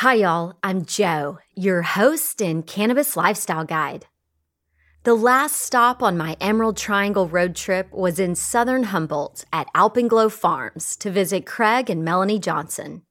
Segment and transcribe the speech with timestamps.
[0.00, 0.52] Hi, y'all.
[0.62, 4.04] I'm Joe, your host and cannabis lifestyle guide.
[5.04, 10.30] The last stop on my Emerald Triangle road trip was in southern Humboldt at Alpenglow
[10.30, 13.04] Farms to visit Craig and Melanie Johnson,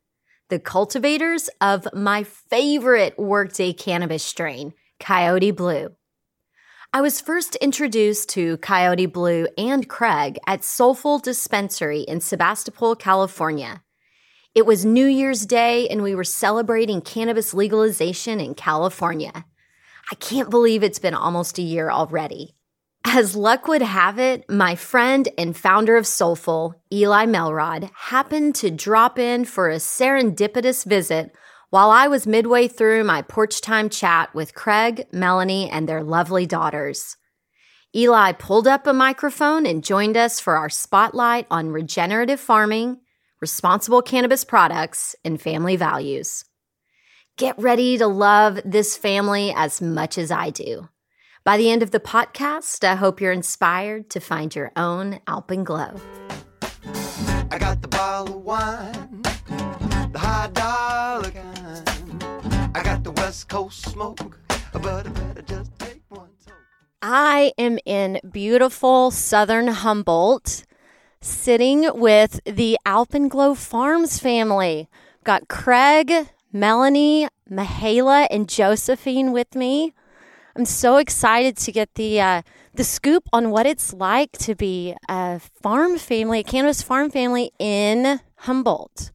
[0.49, 5.89] the cultivators of my favorite workday cannabis strain, Coyote Blue.
[6.93, 13.81] I was first introduced to Coyote Blue and Craig at Solful Dispensary in Sebastopol, California.
[14.55, 19.45] It was New Year's Day and we were celebrating cannabis legalization in California.
[20.09, 22.55] I can't believe it's been almost a year already.
[23.03, 28.71] As luck would have it, my friend and founder of Solful, Eli Melrod, happened to
[28.71, 31.35] drop in for a serendipitous visit
[31.69, 36.45] while I was midway through my porch time chat with Craig, Melanie, and their lovely
[36.45, 37.17] daughters.
[37.93, 43.01] Eli pulled up a microphone and joined us for our spotlight on regenerative farming,
[43.45, 46.45] responsible cannabis products, and family values.
[47.37, 50.89] Get ready to love this family as much as I do.
[51.43, 56.01] By the end of the podcast, I hope you're inspired to find your own Alpenglow.
[57.51, 59.21] I got the bottle of wine,
[60.11, 62.23] the high dollar kind.
[62.75, 64.39] I got the West Coast smoke,
[64.73, 66.29] but I better just take one.
[67.03, 70.65] I am in beautiful southern Humboldt,
[71.25, 74.87] sitting with the Alpenglow Farms family.
[75.23, 76.11] Got Craig,
[76.53, 79.93] Melanie, Mahala, and Josephine with me.
[80.55, 82.41] I'm so excited to get the uh,
[82.75, 87.51] the scoop on what it's like to be a farm family, a cannabis farm family
[87.59, 89.11] in Humboldt.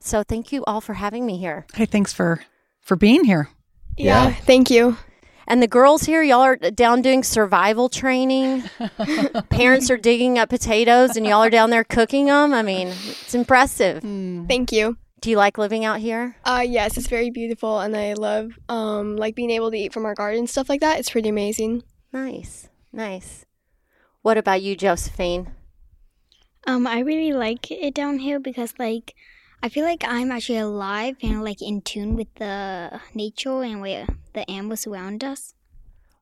[0.00, 1.66] So thank you all for having me here.
[1.74, 2.40] Hey, thanks for
[2.80, 3.48] for being here.
[3.96, 4.34] Yeah, Yeah.
[4.34, 4.96] thank you.
[5.46, 8.64] And the girls here, y'all are down doing survival training.
[9.50, 12.52] Parents are digging up potatoes, and y'all are down there cooking them.
[12.54, 14.02] I mean, it's impressive.
[14.02, 14.96] Thank you.
[15.20, 16.36] Do you like living out here?
[16.44, 20.04] Uh, yes, it's very beautiful, and I love um like being able to eat from
[20.04, 20.98] our garden stuff like that.
[20.98, 21.84] It's pretty amazing.
[22.12, 23.46] Nice, nice.
[24.22, 25.52] What about you, Josephine?
[26.66, 29.14] Um, I really like it down here because like
[29.64, 34.06] I feel like I'm actually alive and like in tune with the nature and where
[34.32, 35.54] the animals around us.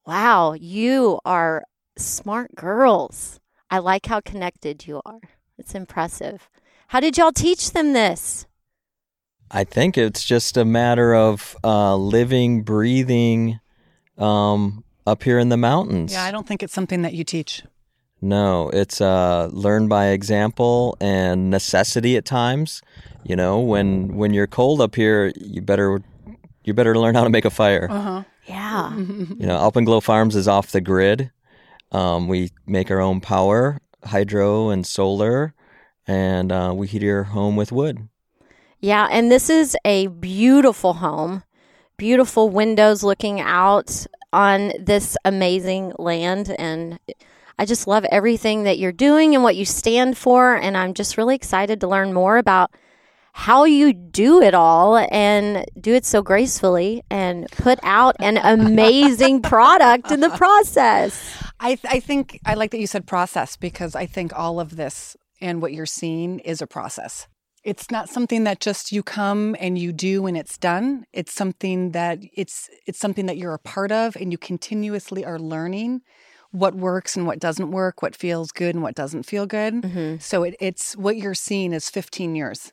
[0.06, 1.64] Wow, you are
[1.96, 3.40] smart girls.
[3.70, 5.20] I like how connected you are.
[5.56, 6.50] It's impressive.
[6.88, 8.46] How did y'all teach them this?
[9.50, 13.58] I think it's just a matter of uh, living, breathing
[14.18, 16.12] um, up here in the mountains.
[16.12, 17.62] Yeah, I don't think it's something that you teach.
[18.20, 22.82] No, it's uh, learned by example and necessity at times.
[23.22, 26.00] You know, when when you're cold up here, you better
[26.64, 27.86] you better learn how to make a fire.
[27.90, 28.22] Uh huh.
[28.46, 28.96] Yeah.
[28.96, 31.30] You know, Alpenglow Farms is off the grid.
[31.92, 35.54] Um, we make our own power, hydro and solar,
[36.06, 38.08] and uh, we heat your home with wood.
[38.80, 41.42] Yeah, and this is a beautiful home.
[41.98, 46.54] beautiful windows looking out on this amazing land.
[46.58, 46.98] And
[47.58, 50.54] I just love everything that you're doing and what you stand for.
[50.54, 52.70] And I'm just really excited to learn more about
[53.32, 59.42] how you do it all and do it so gracefully and put out an amazing
[59.42, 61.42] product in the process.
[61.60, 64.76] I, th- I think I like that you said process because I think all of
[64.76, 67.28] this and what you're seeing is a process.
[67.62, 71.04] It's not something that just you come and you do and it's done.
[71.12, 75.38] It's something that it's it's something that you're a part of and you continuously are
[75.38, 76.00] learning
[76.52, 79.74] what works and what doesn't work, what feels good and what doesn't feel good.
[79.74, 80.18] Mm-hmm.
[80.18, 82.72] So it, it's what you're seeing is 15 years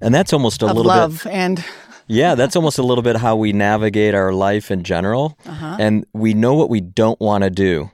[0.00, 1.32] And that's almost a little bit of little love bit.
[1.32, 1.64] and
[2.10, 5.36] Yeah, that's almost a little bit how we navigate our life in general.
[5.44, 5.76] uh-huh.
[5.78, 7.90] And we know what we don't want to do.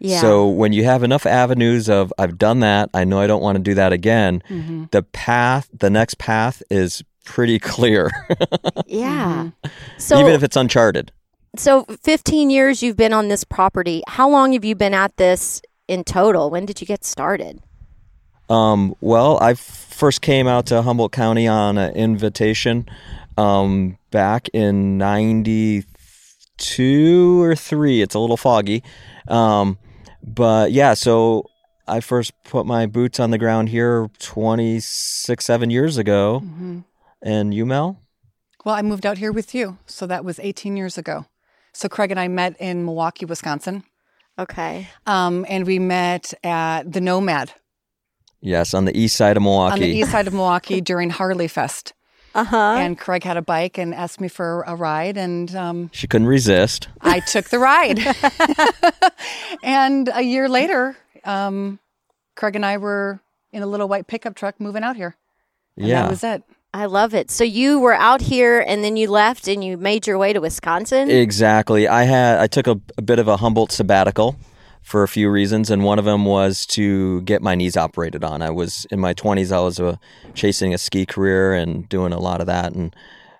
[0.00, 0.20] Yeah.
[0.20, 3.56] So when you have enough avenues of I've done that, I know I don't want
[3.56, 4.90] to do that again, Mhm.
[4.90, 8.10] the path, the next path is pretty clear,
[8.86, 9.44] yeah.
[9.64, 9.68] Mm-hmm.
[9.98, 11.12] So even if it's uncharted.
[11.56, 14.02] so 15 years you've been on this property.
[14.08, 16.50] How long have you been at this in total?
[16.50, 17.60] When did you get started?
[18.52, 22.86] Um, well, I first came out to Humboldt County on an invitation
[23.38, 28.02] um, back in '92 or three.
[28.02, 28.84] It's a little foggy,
[29.26, 29.78] um,
[30.22, 30.92] but yeah.
[30.92, 31.46] So
[31.88, 36.42] I first put my boots on the ground here 26, seven years ago.
[36.44, 36.84] Mhm.
[37.22, 38.02] And you, Mel?
[38.66, 39.78] Well, I moved out here with you.
[39.86, 41.24] So that was 18 years ago.
[41.72, 43.84] So Craig and I met in Milwaukee, Wisconsin.
[44.38, 44.88] Okay.
[45.06, 47.54] Um, and we met at the Nomad
[48.42, 49.74] Yes, on the east side of Milwaukee.
[49.74, 51.94] on the east side of Milwaukee during Harley Fest.
[52.34, 52.74] Uh huh.
[52.78, 56.26] And Craig had a bike and asked me for a ride, and um, she couldn't
[56.26, 56.88] resist.
[57.00, 58.00] I took the ride.
[59.62, 61.78] and a year later, um,
[62.34, 63.20] Craig and I were
[63.52, 65.16] in a little white pickup truck moving out here.
[65.76, 66.02] And yeah.
[66.02, 66.42] that was it.
[66.74, 67.30] I love it.
[67.30, 70.40] So you were out here and then you left and you made your way to
[70.40, 71.10] Wisconsin?
[71.10, 71.86] Exactly.
[71.86, 74.36] I had I took a, a bit of a Humboldt sabbatical
[74.82, 78.42] for a few reasons, and one of them was to get my knees operated on.
[78.42, 79.50] I was in my twenties.
[79.52, 79.96] I was uh,
[80.34, 82.94] chasing a ski career and doing a lot of that, and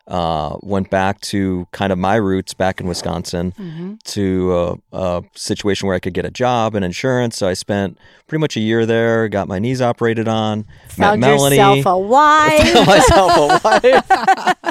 [0.09, 3.95] uh, went back to kind of my roots back in Wisconsin Mm-hmm.
[4.05, 7.37] to a, a situation where I could get a job and insurance.
[7.37, 9.29] So I spent pretty much a year there.
[9.29, 10.65] Got my knees operated on.
[10.89, 11.57] Found met Melanie.
[11.57, 12.73] yourself a wife.
[12.73, 14.57] Found myself a wife.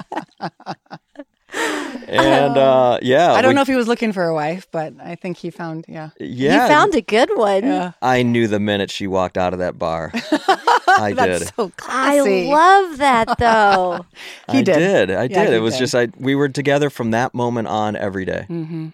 [2.12, 4.94] and uh, yeah, I don't we- know if he was looking for a wife, but
[5.02, 6.10] I think he found, yeah.
[6.20, 7.64] Yeah, he found a good one.
[7.64, 7.92] Yeah.
[8.02, 10.12] I knew the minute she walked out of that bar.
[10.14, 11.54] I That's did.
[11.56, 12.50] so classy.
[12.52, 14.06] I love that though.
[14.52, 14.74] He I did.
[15.08, 15.12] did.
[15.12, 15.54] I Yeah, did.
[15.54, 15.80] It was did.
[15.80, 16.08] just I.
[16.18, 18.44] We were together from that moment on every day.
[18.48, 18.90] hmm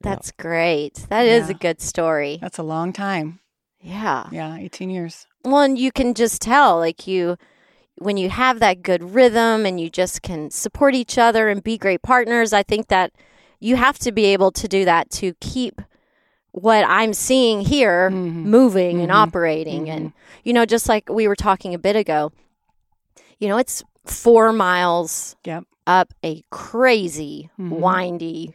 [0.00, 0.94] That's great.
[1.10, 1.54] That is Yeah.
[1.56, 2.38] a good story.
[2.40, 3.40] That's a long time.
[3.80, 4.26] Yeah.
[4.32, 5.26] Yeah, 18 years.
[5.44, 7.36] Well, and you can just tell, like you,
[7.96, 11.78] when you have that good rhythm and you just can support each other and be
[11.78, 12.52] great partners.
[12.52, 13.12] I think that
[13.60, 15.80] you have to be able to do that to keep
[16.52, 18.44] what I'm seeing here Mhm.
[18.44, 19.14] moving and Mhm.
[19.14, 19.90] operating.
[19.90, 20.12] And,
[20.44, 22.32] you know, just like we were talking a bit ago,
[23.38, 25.64] you know, it's four miles Yep.
[25.86, 27.70] up a crazy, Mhm.
[27.80, 28.54] windy,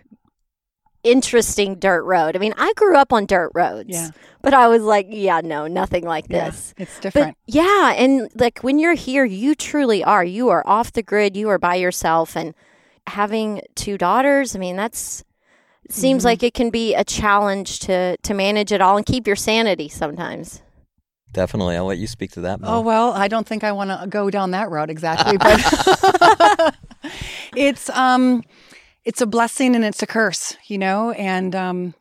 [1.03, 2.35] interesting dirt road.
[2.35, 4.09] I mean, I grew up on dirt roads, Yeah.
[4.41, 6.73] but I was like, yeah, no, nothing like Yeah, this.
[6.77, 7.37] It's But different.
[7.47, 10.23] yeah, and like when you're here, you truly are.
[10.23, 11.35] You are off the grid.
[11.35, 12.53] You are by yourself, and
[13.07, 14.55] having two daughters.
[14.55, 15.23] I mean, that's
[15.89, 16.25] seems Mhm.
[16.25, 19.89] like it can be a challenge to to manage it all and keep your sanity
[19.89, 20.61] sometimes.
[21.33, 21.77] Definitely.
[21.77, 22.59] I'll let you speak to that.
[22.59, 22.69] Mel.
[22.75, 25.59] Oh well, I don't think I want to go down that road exactly, but
[27.55, 28.43] it's um,
[29.03, 31.11] it's a blessing and it's a curse, you know.
[31.11, 31.93] And um,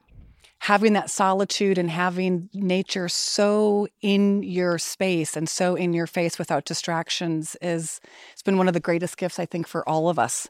[0.59, 6.39] having that solitude and having nature so in your space and so in your face
[6.39, 8.01] without distractions is
[8.33, 10.49] it's been one of the greatest gifts I think for all of us.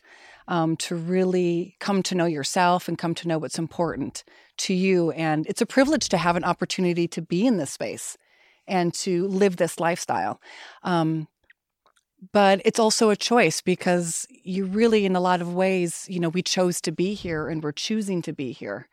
[0.49, 4.25] Um, to really come to know yourself and come to know what's important
[4.57, 5.12] to you.
[5.12, 8.19] And it's a privilege to have an opportunity to be in this space
[8.66, 10.40] and to live this lifestyle.
[10.83, 11.28] Um,
[12.33, 16.29] but it's also a choice because you really, in a lot of ways, you know,
[16.29, 18.89] we chose to be here and we're choosing to be here.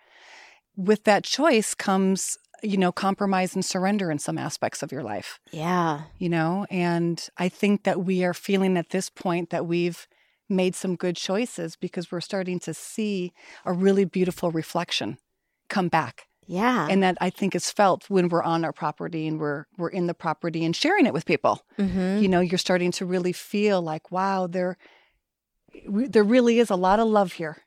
[0.75, 5.39] With that choice comes, you know, compromise and surrender in some aspects of your life,
[5.51, 10.07] Yeah, you know, and I think that we are feeling at this point that we've
[10.49, 13.33] made some good choices because we're starting to see
[13.65, 15.17] a really beautiful reflection
[15.69, 19.39] come back yeah, and that I think is felt when we're on our property and
[19.39, 21.61] we're we're in the property and sharing it with people.
[21.77, 22.21] mm-hmm.
[22.21, 24.77] You know, you're starting to really feel like, wow, there
[25.85, 27.57] there really is a lot of love here.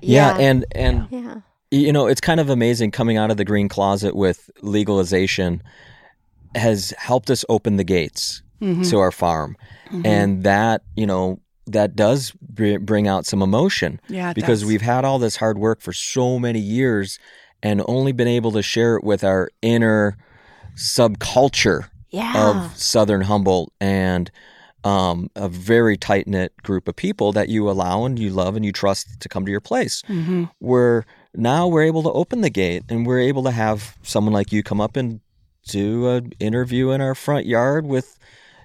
[0.00, 1.36] yeah, and and yeah,
[1.70, 5.62] you know it's kind of amazing coming out of the green closet with legalization
[6.54, 8.88] has helped us open the gates Mhm.
[8.90, 9.56] to our farm
[9.90, 10.06] Mhm.
[10.06, 14.68] and that you know that does br- bring out some emotion Yeah, because does.
[14.68, 17.18] we've had all this hard work for so many years
[17.64, 20.16] and only been able to share it with our inner
[20.76, 22.50] subculture Yeah.
[22.50, 24.30] of Southern Humboldt and
[24.84, 28.64] um, a very tight knit group of people that you allow and you love and
[28.64, 30.02] you trust to come to your place.
[30.08, 30.44] Mm-hmm.
[30.58, 34.52] Where now we're able to open the gate and we're able to have someone like
[34.52, 35.20] you come up and
[35.66, 38.18] do an interview in our front yard with,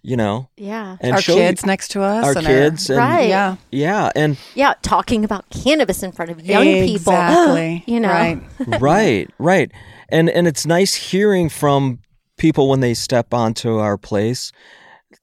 [0.04, 0.98] you know, yeah.
[1.02, 2.26] and our show kids next to us.
[2.26, 3.30] our and kids and Right.
[3.30, 3.56] yeah.
[3.72, 4.74] yeah and Yeah.
[4.82, 7.14] Talking about cannabis in front of young people.
[7.14, 7.84] Exactly.
[7.88, 8.10] you know.
[8.10, 8.42] Right.
[8.80, 9.72] right, right.
[10.10, 12.00] And and it's nice hearing from
[12.38, 14.52] people when they step onto our place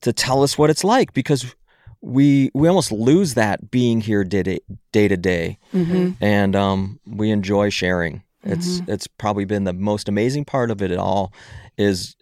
[0.03, 1.55] to tell us what it's like because
[2.03, 4.61] we we almost lose that being here day to
[4.93, 5.59] day, to day.
[5.73, 6.23] Mm-hmm.
[6.23, 8.23] and um, we enjoy sharing.
[8.45, 11.33] It's it's probably been the most amazing part of it all
[11.77, 12.15] is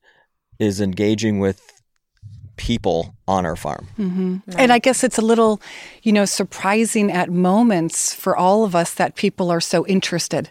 [0.58, 1.60] is engaging with
[2.56, 3.88] people on our farm.
[3.98, 4.36] Mm-hmm.
[4.58, 5.60] And I guess it's a little,
[6.02, 10.50] you know, surprising at moments for all of us that people are so interested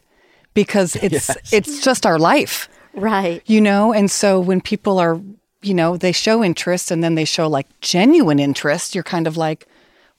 [0.53, 3.41] because it's it's just our life, Right.
[3.45, 3.93] you know.
[3.93, 5.19] And so when people are,
[5.61, 9.37] you know, they show interest and then they show like genuine interest, you're kind of
[9.37, 9.67] like,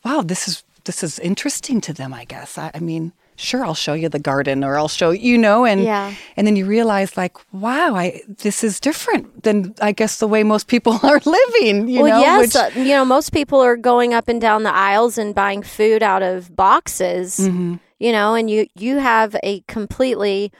[0.04, 2.12] wow, this is this is interesting to them.
[2.14, 2.58] I guess.
[2.58, 3.12] I, I mean.
[3.36, 6.14] Sure, I'll show you the garden, or I'll show you know, and Yeah.
[6.36, 10.42] and then you realize like, wow, I this is different than I guess the way
[10.44, 11.88] most people are living.
[11.88, 14.62] You well, know, yes, which- uh, you know, most people are going up and down
[14.62, 17.38] the aisles and buying food out of boxes.
[17.40, 17.74] Mm-hmm.
[17.98, 20.52] You know, and you you have a completely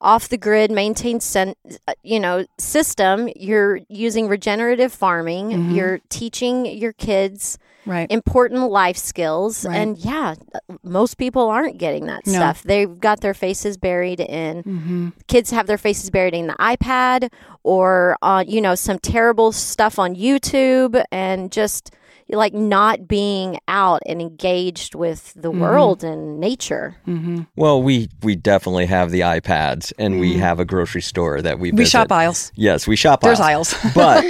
[0.00, 1.54] off the grid maintained sen-
[1.88, 5.74] uh, you know system you're using regenerative farming Mm-hmm.
[5.74, 7.58] you're teaching your kids
[7.88, 8.10] right.
[8.10, 9.76] important life skills Right.
[9.76, 10.34] and yeah
[10.82, 12.32] most people aren't getting that No.
[12.34, 15.08] stuff they've got their faces buried in Mm-hmm.
[15.26, 17.30] kids have their faces buried in the ipad
[17.64, 21.90] or on you know some terrible stuff on youtube and just
[22.30, 25.60] like not being out and engaged with the Mm-hmm.
[25.60, 26.96] world and nature
[27.56, 31.68] Well, we we definitely have the iPads, and we have a grocery store that we
[31.70, 31.78] Mm-hmm.
[31.78, 32.52] We shop aisles.
[32.54, 33.72] Yes, we shop There's aisles.
[33.74, 33.94] aisles.
[33.94, 34.24] but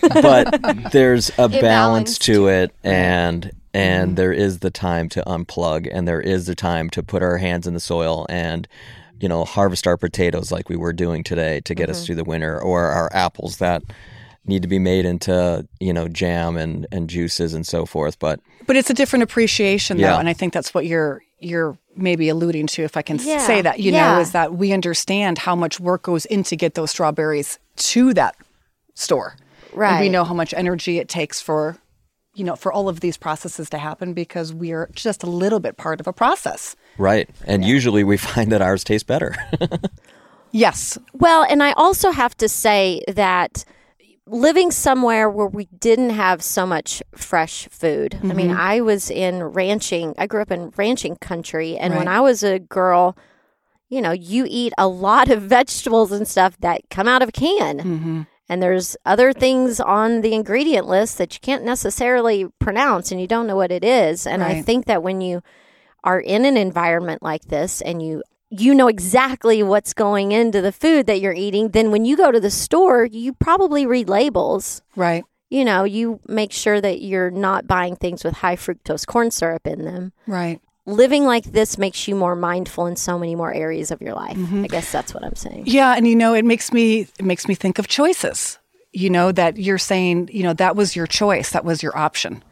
[0.22, 2.22] but there's a balance balanced.
[2.22, 4.14] to it and and Mm-hmm.
[4.16, 7.66] there is the time to unplug and there is the time to put our hands
[7.66, 8.66] in the soil and
[9.20, 12.06] you know harvest our potatoes like we were doing today to get us Mm-hmm.
[12.06, 13.82] through the winter or our apples that
[14.48, 18.40] need to be made into you know jam and and juices and so forth but
[18.66, 20.18] But it's a different appreciation, though, Yeah.
[20.18, 23.38] and I think that's what you're you're maybe alluding to, if I can Yeah.
[23.46, 23.78] say that.
[23.80, 24.14] You Yeah.
[24.14, 27.58] know, is that we understand how much work goes in to get those strawberries
[27.92, 28.34] to that
[28.94, 29.36] store,
[29.78, 31.76] And we know how much energy it takes for,
[32.34, 35.60] you know, for all of these processes to happen because we are just a little
[35.60, 36.74] bit part of a process.
[36.98, 39.34] right and usually we find that ours taste better
[40.52, 40.96] Yes.
[41.12, 43.64] Well, and I also have to say that
[44.26, 48.18] living somewhere where we didn't have so much fresh food.
[48.22, 50.14] I mean, I was in ranching.
[50.18, 53.16] I grew up in ranching country, and when I was a girl,
[53.88, 57.32] you know, you eat a lot of vegetables and stuff that come out of a
[57.32, 57.78] can.
[57.78, 58.22] Mm-hmm.
[58.48, 63.26] And there's other things on the ingredient list that you can't necessarily pronounce and you
[63.26, 64.24] don't know what it is.
[64.24, 65.42] And I think that when you
[66.04, 70.72] are in an environment like this and you you know exactly what's going into the
[70.72, 74.82] food that you're eating, then when you go to the store, you probably read labels.
[74.94, 75.24] Right.
[75.50, 79.66] You know, you make sure that you're not buying things with high fructose corn syrup
[79.66, 80.12] in them.
[80.26, 80.60] Right.
[80.86, 84.36] Living like this makes you more mindful in so many more areas of your life.
[84.36, 84.64] Mm-hmm.
[84.64, 85.64] I guess that's what I'm saying.
[85.66, 88.58] Yeah, and you know, it makes me it makes me think of choices.
[88.92, 92.42] You know that you're saying, you know, that was your choice, that was your option.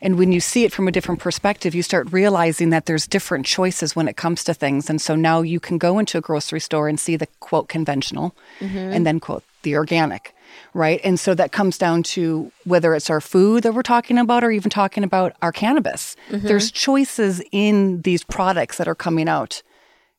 [0.00, 3.46] And when you see it from a different perspective, you start realizing that there's different
[3.46, 4.88] choices when it comes to things.
[4.88, 8.34] And so now you can go into a grocery store and see the quote conventional
[8.60, 8.76] mm-hmm.
[8.76, 10.34] and then quote the organic,
[10.74, 11.00] right?
[11.02, 14.50] And so that comes down to whether it's our food that we're talking about or
[14.50, 16.16] even talking about our cannabis.
[16.30, 16.46] Mm-hmm.
[16.46, 19.62] There's choices in these products that are coming out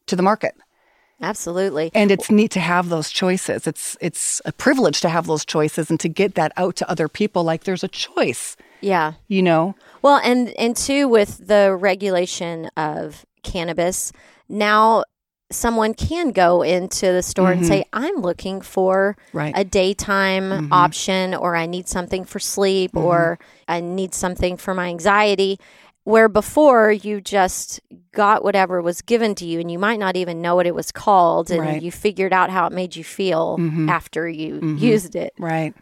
[0.07, 0.55] to the market
[1.21, 1.91] Absolutely.
[1.93, 5.89] and it's neat to have those choices it's it's a privilege to have those choices
[5.89, 9.13] and to get that out to other people like there's a choice Yeah.
[9.27, 14.11] you know Well, and and two with the regulation of cannabis,
[14.47, 15.03] now
[15.51, 17.67] someone can go into the store and mm-hmm.
[17.67, 19.53] say, "I'm looking for Right.
[19.55, 20.73] a daytime mm-hmm.
[20.73, 23.05] option, or I need something for sleep, mm-hmm.
[23.05, 25.59] or I need something for my anxiety."
[26.05, 27.81] Where before you just
[28.13, 30.91] got whatever was given to you, and you might not even know what it was
[30.91, 31.81] called, and Right.
[31.81, 33.57] you figured out how it made you feel
[33.89, 35.33] after you used it.
[35.37, 35.73] right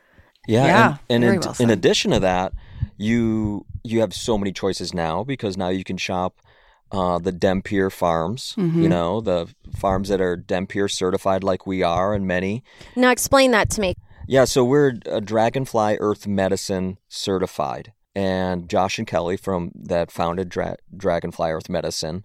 [0.48, 2.52] Yeah, Yeah, and, and in, well in addition to that,
[2.98, 6.42] you you have so many choices now because now you can shop
[6.92, 8.56] uh, the Dempier farms.
[8.58, 8.84] Mm-hmm.
[8.84, 12.64] You know the farms that are Dempier certified, like we are, and many.
[12.96, 13.96] Now, explain that to me.
[14.28, 20.50] Yeah, so we're a Dragonfly Earth Medicine certified, and Josh and Kelly from that founded
[20.50, 22.24] Dra- Dragonfly Earth Medicine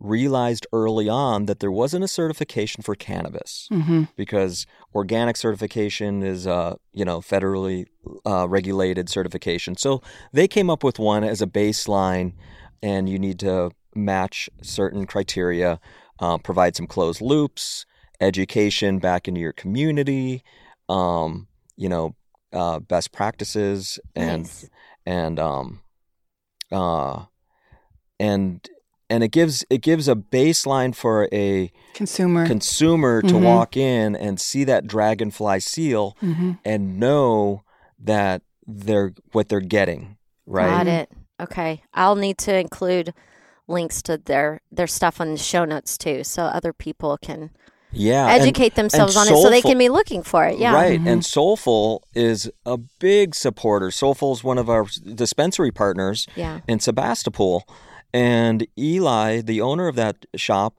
[0.00, 4.02] realized early on that there wasn't a certification for cannabis Mm-hmm.
[4.16, 7.86] because organic certification is uh, you know federally
[8.26, 9.76] uh, regulated certification.
[9.76, 12.32] So they came up with one as a baseline,
[12.82, 15.80] and you need to match certain criteria,
[16.20, 17.86] uh, provide some closed loops,
[18.20, 20.42] education back into your community,
[20.88, 21.46] um,
[21.76, 22.14] you know,
[22.52, 24.68] uh, best practices, and Nice.
[25.06, 25.80] and um,
[26.72, 27.24] uh,
[28.20, 28.68] and
[29.10, 32.46] and it gives it gives a baseline for a Consumer.
[32.46, 33.42] consumer to Mhm.
[33.44, 36.52] walk in and see that dragonfly seal mm-hmm.
[36.64, 37.62] and know
[37.98, 41.10] that they're what they're getting right Got it.
[41.40, 41.82] Okay.
[41.92, 43.12] I'll need to include
[43.66, 47.50] links to their their stuff on the show notes too, so other people can
[47.92, 50.58] yeah and- educate themselves on it, so they can be looking for it.
[50.58, 50.74] Yeah.
[50.74, 50.98] Right.
[50.98, 51.08] Mm-hmm.
[51.08, 53.90] And Solful is a big supporter.
[53.90, 56.60] Solful is one of our dispensary partners Yeah.
[56.66, 57.64] in Sebastopol.
[58.14, 60.76] And Eli, the owner of that shop,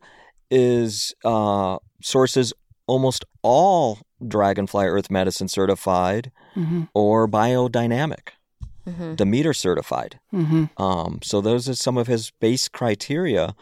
[0.49, 2.53] is uh, sources
[2.87, 6.83] almost all Dragonfly Earth Medicine certified Mm-hmm.
[6.93, 8.29] or biodynamic,
[8.87, 10.19] hmm Demeter certified.
[10.33, 10.81] Mm-hmm.
[10.81, 13.53] Um, so those are some of his base criteria.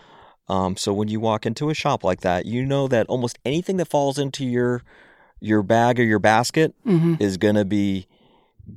[0.48, 3.78] Um, so when you walk into a shop like that, you know that almost anything
[3.78, 4.84] that falls into your
[5.40, 7.16] your bag or your basket Mm-hmm.
[7.20, 8.06] is going to be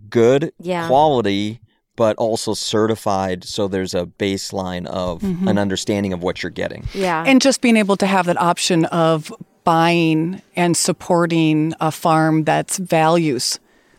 [0.08, 0.86] good Yeah.
[0.86, 1.60] quality,
[1.96, 3.42] but also certified.
[3.44, 5.48] So there's a baseline of Mm-hmm.
[5.48, 6.86] an understanding of what you're getting.
[6.94, 7.24] Yeah.
[7.26, 9.32] And just being able to have that option of
[9.64, 13.58] buying and supporting a farm that's values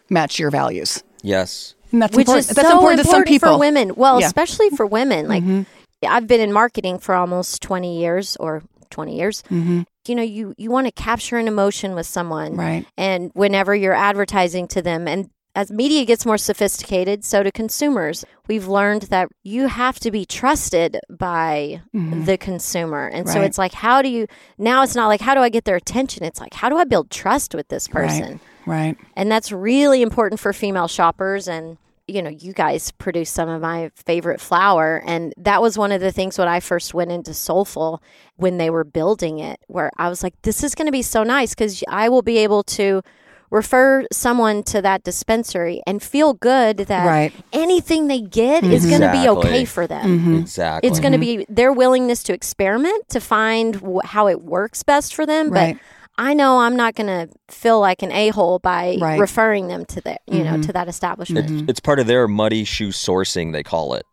[0.09, 1.03] match your values.
[1.21, 1.75] Yes.
[1.91, 2.49] And that's Which important.
[2.49, 3.53] is that's so important to some people.
[3.53, 3.91] for women.
[3.95, 4.27] Well, Yeah.
[4.27, 5.27] especially for women.
[5.27, 5.65] Like Mhm.
[6.07, 9.43] I've been in marketing for almost 20 years or 20 years.
[9.51, 9.85] Mhm.
[10.07, 12.55] You know, you you want to capture an emotion with someone.
[12.55, 12.85] Right.
[12.97, 18.23] And whenever you're advertising to them and as media gets more sophisticated, so do consumers.
[18.47, 21.81] We've learned that you have to be trusted by
[22.25, 23.07] the consumer.
[23.07, 23.45] And so Mm-hmm.
[23.45, 24.27] It's like, how do you,
[24.59, 26.23] now it's not like, how do I get their attention?
[26.23, 28.39] It's like, how do I build trust with this person?
[28.67, 28.95] Right.
[29.15, 31.47] And that's really important for female shoppers.
[31.47, 31.77] And,
[32.07, 35.01] you know, you guys produce some of my favorite flour.
[35.07, 38.03] And that was one of the things when I first went into Solful
[38.35, 41.23] when they were building it, where I was like, this is going to be so
[41.23, 43.01] nice because I will be able to
[43.49, 47.33] refer someone to that dispensary and feel good that Right.
[47.53, 50.19] anything they get is going to be okay for them.
[50.19, 50.35] Mm-hmm.
[50.39, 50.89] Exactly.
[50.89, 55.15] It's going to be their willingness to experiment to find wh- how it works best
[55.15, 55.49] for them.
[55.49, 55.75] Right.
[55.75, 55.81] But
[56.19, 59.19] I know I'm not going to feel like an a hole by Right.
[59.19, 60.55] referring them to the you Mm-hmm.
[60.55, 61.49] know to that establishment.
[61.49, 64.05] It's, it's part of their muddy shoe sourcing, they call it.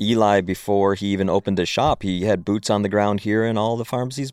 [0.00, 3.58] Eli, before he even opened his shop, he had boots on the ground here in
[3.58, 4.32] all the farms he's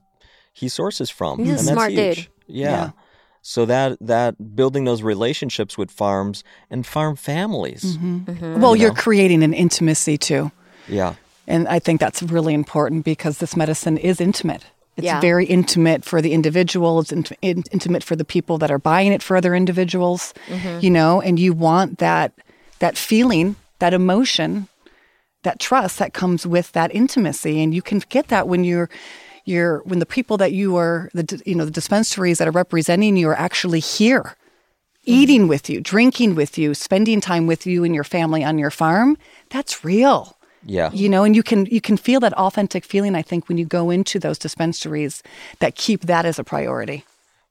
[0.53, 1.39] he sources from.
[1.39, 2.15] He's a and that's smart huge.
[2.15, 2.27] dude.
[2.47, 2.69] Yeah.
[2.69, 2.91] Yeah.
[3.47, 7.95] So that that building those relationships with farms and farm families.
[7.95, 8.59] Mm-hmm.
[8.59, 10.51] Well, You you're creating an intimacy too.
[10.87, 11.13] Yeah.
[11.45, 14.65] And I think that's really important because this medicine is intimate.
[14.97, 15.21] It's Yeah.
[15.21, 16.99] very intimate for the individual.
[17.01, 20.33] It's int- in- intimate for the people that are buying it for other individuals.
[20.47, 20.79] Mm-hmm.
[20.81, 22.31] You know, and you want that
[22.79, 24.67] that feeling, that emotion,
[25.43, 28.89] that trust that comes with that intimacy, and you can get that when you're
[29.45, 33.15] you're when the people that you are the you know the dispensaries that are representing
[33.17, 34.35] you are actually here
[35.05, 38.71] eating with you drinking with you spending time with you and your family on your
[38.71, 39.17] farm
[39.49, 40.89] that's real Yeah.
[40.91, 43.65] you know and you can you can feel that authentic feeling i think when you
[43.65, 45.21] go into those dispensaries
[45.59, 47.03] that keep that as a priority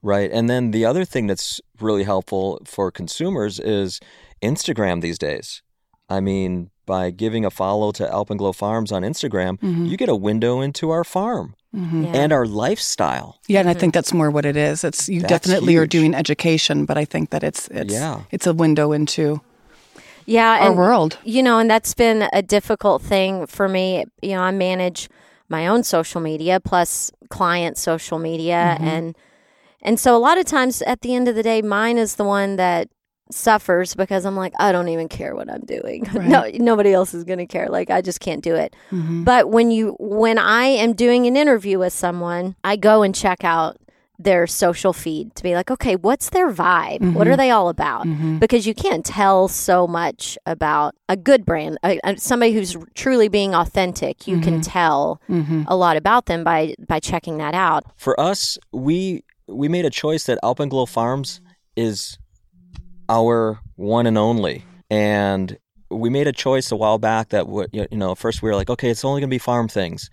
[0.07, 0.31] Right.
[0.31, 4.01] And then the other thing that's really helpful for consumers is
[4.43, 5.63] Instagram these days.
[6.11, 9.87] I mean, by giving a follow to Alpenglow Farms on Instagram, Mm-hmm.
[9.87, 12.23] you get a window into our farm Yeah.
[12.23, 13.41] and our lifestyle.
[13.49, 16.15] yeah and i think that's more what it is it's you That's definitely are doing
[16.15, 18.21] education but i think that it's it's Yeah.
[18.31, 19.41] it's a window into
[20.27, 24.05] yeah, our and world you know, and that's been a difficult thing for me.
[24.23, 25.09] You know, I manage
[25.51, 28.89] my own social media plus client social media Mm-hmm.
[28.95, 29.17] and
[29.83, 32.25] and so a lot of times at the end of the day mine is the
[32.25, 32.89] one that
[33.31, 36.09] suffers because I'm like I don't even care what I'm doing.
[36.15, 37.69] no nobody else is going to care.
[37.69, 38.75] Like I just can't do it.
[38.91, 39.25] Mm-hmm.
[39.25, 43.45] But when you when I am doing an interview with someone, I go and check
[43.45, 43.79] out
[44.19, 47.15] their social feed to be like, okay, what's their vibe?
[47.15, 47.39] What are mm-hmm.
[47.39, 48.07] they all about?
[48.07, 48.39] Mm-hmm.
[48.39, 53.29] Because you can't tell so much about a good brand, a, a- somebody who's truly
[53.29, 54.29] being authentic.
[54.29, 54.61] You can mm-hmm.
[54.61, 55.21] tell
[55.67, 57.85] a lot about them by by checking that out.
[57.97, 61.41] For us, we we made a choice that Alpenglow Farms
[61.77, 62.19] is
[63.09, 64.65] our one and only.
[64.91, 65.57] And
[65.91, 68.71] we made a choice a while back that would you know, first we were like,
[68.71, 70.11] okay, it's only going to be farm things.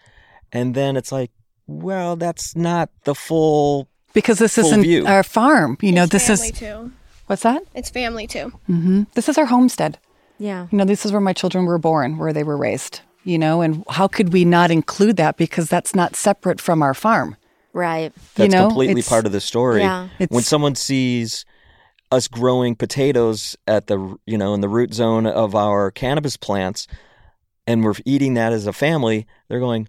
[0.52, 1.32] And then it's like,
[1.68, 5.06] well, that's not the full because this Full isn't view.
[5.08, 6.92] our farm you know this family is too.
[7.28, 8.52] what's that It's family too.
[8.68, 9.98] hmm this is our homestead
[10.38, 10.68] Yeah.
[10.70, 13.62] You know, this is where my children were born, where they were raised, you know,
[13.62, 17.38] and how could we not include that because that's not separate from our farm?
[17.72, 18.12] Right.
[18.36, 19.80] That's you know, completely it's- part of the story.
[19.80, 20.10] Yeah.
[20.28, 21.46] When someone sees
[22.12, 26.88] us growing potatoes at the you know in the root zone of our cannabis plants,
[27.68, 29.88] and we're eating that as a family, they're going,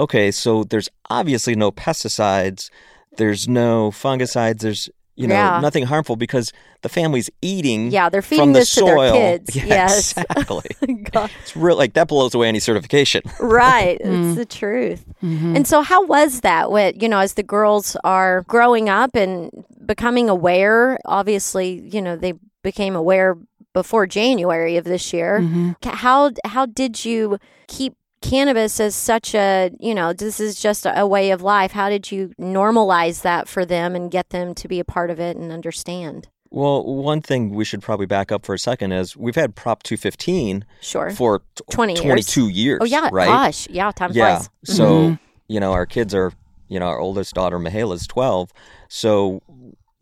[0.00, 2.70] okay, so there's obviously no pesticides,
[3.16, 5.60] there's no fungicides, there's you know Yeah.
[5.60, 7.92] nothing harmful because the family's eating.
[7.92, 9.12] Yeah, they're from feeding the this to their soil.
[9.12, 9.54] kids.
[9.56, 10.16] Yeah, Yes.
[10.16, 10.70] exactly.
[11.42, 13.22] It's real like that blows away any certification.
[13.38, 14.00] Right.
[14.04, 14.30] Mm.
[14.30, 15.04] It's the truth.
[15.22, 15.56] Mm-hmm.
[15.56, 19.50] And so how was that with, you know, as the girls are growing up and
[19.94, 23.36] becoming aware, obviously, you know, they became aware
[23.74, 25.40] before January of this year.
[25.40, 25.72] Mm-hmm.
[25.88, 31.00] How how did you keep cannabis as such a, you know, this is just a,
[31.00, 31.72] a way of life.
[31.72, 35.18] How did you normalize that for them and get them to be a part of
[35.18, 36.28] it and understand?
[36.50, 39.82] Well, one thing we should probably back up for a second is we've had Prop
[39.82, 41.10] 215 Sure.
[41.10, 42.02] for t- 20 years.
[42.04, 42.78] 22 years.
[42.82, 43.26] oh yeah, right?
[43.26, 43.68] gosh.
[43.70, 44.36] Yeah, time yeah.
[44.36, 44.50] flies.
[44.64, 45.18] So, Mhm.
[45.48, 46.30] you know, our kids are,
[46.68, 48.52] you know, our oldest daughter, Mihaela, is 12.
[48.88, 49.40] So,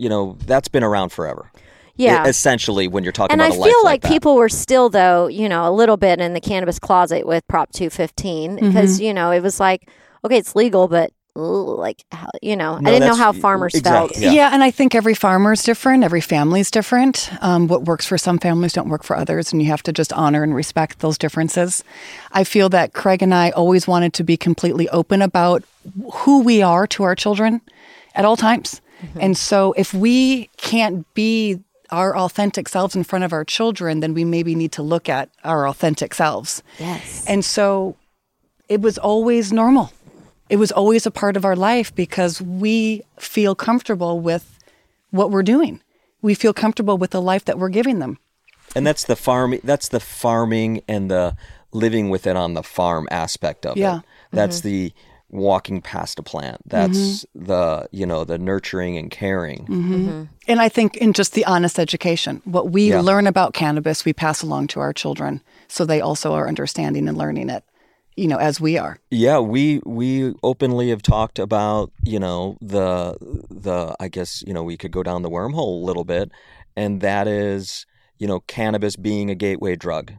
[0.00, 1.50] you know, that's been around forever.
[1.96, 2.26] Yeah.
[2.26, 4.48] Essentially, when you're talking and about I a life I feel like like people were
[4.48, 8.94] still, though, you know, a little bit in the cannabis closet with Prop 215 because,
[8.96, 9.02] Mm-hmm.
[9.04, 9.90] you know, it was like,
[10.24, 12.04] okay, it's legal, but like,
[12.40, 14.34] you know, No, I didn't know how farmers exactly, felt.
[14.34, 14.50] Yeah.
[14.52, 16.02] and I think every farmer is different.
[16.02, 17.30] Every family is different.
[17.42, 20.12] Um, what works for some families don't work for others, and you have to just
[20.14, 21.84] honor and respect those differences.
[22.32, 25.62] I feel that Craig and I always wanted to be completely open about
[26.14, 27.60] who we are to our children
[28.14, 28.80] at all times.
[29.02, 29.18] Mm-hmm.
[29.20, 31.60] And so, if we can't be
[31.90, 35.28] our authentic selves in front of our children, then we maybe need to look at
[35.44, 36.62] our authentic selves.
[36.78, 37.24] Yes.
[37.26, 37.96] And so
[38.68, 39.90] it was always normal.
[40.48, 44.56] It was always a part of our life because we feel comfortable with
[45.10, 45.80] what we're doing.
[46.22, 48.18] We feel comfortable with the life that we're giving them.
[48.76, 51.36] and that's the farm that's the farming and the
[51.72, 53.98] living with it on the farm aspect of Yeah.
[53.98, 54.04] it.
[54.32, 54.68] That's mm-hmm.
[54.68, 54.92] the
[55.30, 56.60] walking past a plant.
[56.66, 57.44] That's mm-hmm.
[57.46, 59.60] the, you know, the nurturing and caring.
[59.60, 59.94] Mm-hmm.
[59.94, 60.22] Mm-hmm.
[60.48, 63.00] And I think in just the honest education, what we Yeah.
[63.00, 67.16] learn about cannabis, we pass along to our children so they also are understanding and
[67.16, 67.62] learning it,
[68.16, 68.98] you know, as we are.
[69.10, 73.16] Yeah, we we openly have talked about you know the
[73.48, 76.32] the I guess you know we could go down the wormhole a little bit,
[76.76, 77.86] and that is
[78.18, 80.12] you know cannabis being a gateway drug.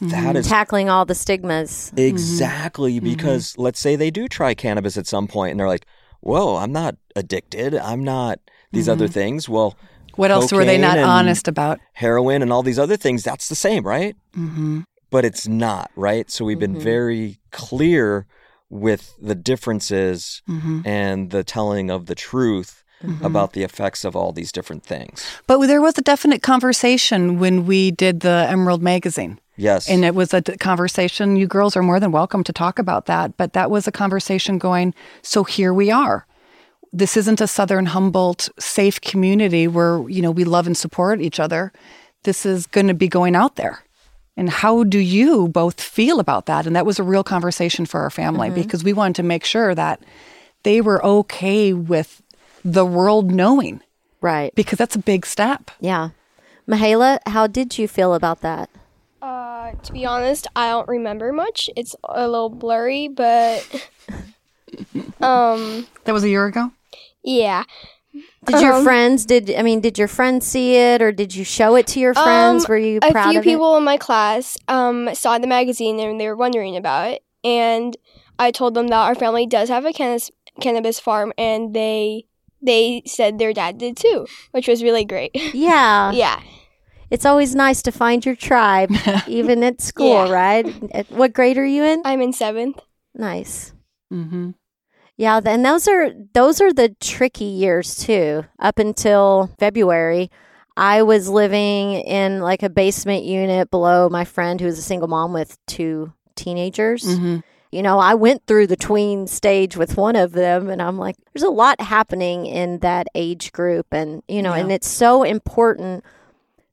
[0.00, 0.36] That mm-hmm.
[0.36, 1.92] is Tackling all the stigmas.
[1.94, 1.98] Mm-hmm.
[2.00, 3.04] exactly mm-hmm.
[3.04, 5.86] because let's say they do try cannabis at some point and they're like,
[6.20, 7.74] "Whoa, I'm not addicted.
[7.74, 8.40] I'm not
[8.72, 9.76] these other things." Well,
[10.16, 11.78] What else were they not honest about?
[11.92, 13.22] Heroin and all these other things.
[13.22, 14.16] That's the same, right?
[14.34, 14.80] hmm
[15.10, 16.30] but it's not, right?
[16.30, 18.26] So we've been very clear
[18.70, 20.42] with the differences
[20.84, 22.84] and the telling of the truth
[23.22, 25.26] about the effects of all these different things.
[25.46, 29.40] But there was a definite conversation when we did the Emerald magazine.
[29.60, 29.90] Yes.
[29.90, 31.36] And it was a conversation.
[31.36, 33.36] You girls are more than welcome to talk about that.
[33.36, 36.26] But that was a conversation going, so here we are.
[36.92, 41.38] This isn't a Southern Humboldt safe community where, you know, we love and support each
[41.38, 41.72] other.
[42.22, 43.84] This is going to be going out there.
[44.34, 46.66] And how do you both feel about that?
[46.66, 48.62] And that was a real conversation for our family mm-hmm.
[48.62, 50.00] because we wanted to make sure that
[50.62, 52.22] they were okay with
[52.64, 53.82] the world knowing
[54.22, 54.54] Right.
[54.54, 55.70] because that's a big step.
[55.80, 56.10] Yeah.
[56.66, 58.70] Mihaela, how did you feel about that?
[59.22, 61.68] Uh, to be honest, I don't remember much.
[61.76, 63.66] It's a little blurry, but
[65.20, 66.72] um, That was a year ago?
[67.22, 67.64] yeah.
[68.44, 71.44] Did your Um, friends did I mean did your friends see it or did you
[71.44, 72.64] show it to your friends?
[72.64, 76.18] Um, Were you A few of people in my class um saw the magazine and
[76.20, 77.96] they were wondering about it, and
[78.38, 80.30] I told them that our family does have a cannabis
[80.60, 82.24] cannabis farm, and they
[82.60, 85.30] they said their dad did too, which was really great.
[85.54, 86.10] Yeah.
[86.10, 86.40] yeah.
[87.10, 88.90] It's always nice to find your tribe
[89.26, 90.30] even at school, Yeah.
[90.32, 90.90] right?
[90.92, 92.02] At, what grade are you in?
[92.04, 92.78] I'm in seventh.
[93.14, 93.72] Nice.
[94.12, 94.50] Mm-hmm.
[95.16, 98.44] Yeah, and those are those are the tricky years too.
[98.58, 100.30] Up until February,
[100.76, 105.08] I was living in like a basement unit below my friend who was a single
[105.08, 107.04] mom with two teenagers.
[107.04, 107.38] Mm-hmm.
[107.70, 111.16] You know, I went through the tween stage with one of them and I'm like
[111.34, 114.62] there's a lot happening in that age group and you know, Yeah.
[114.62, 116.02] and it's so important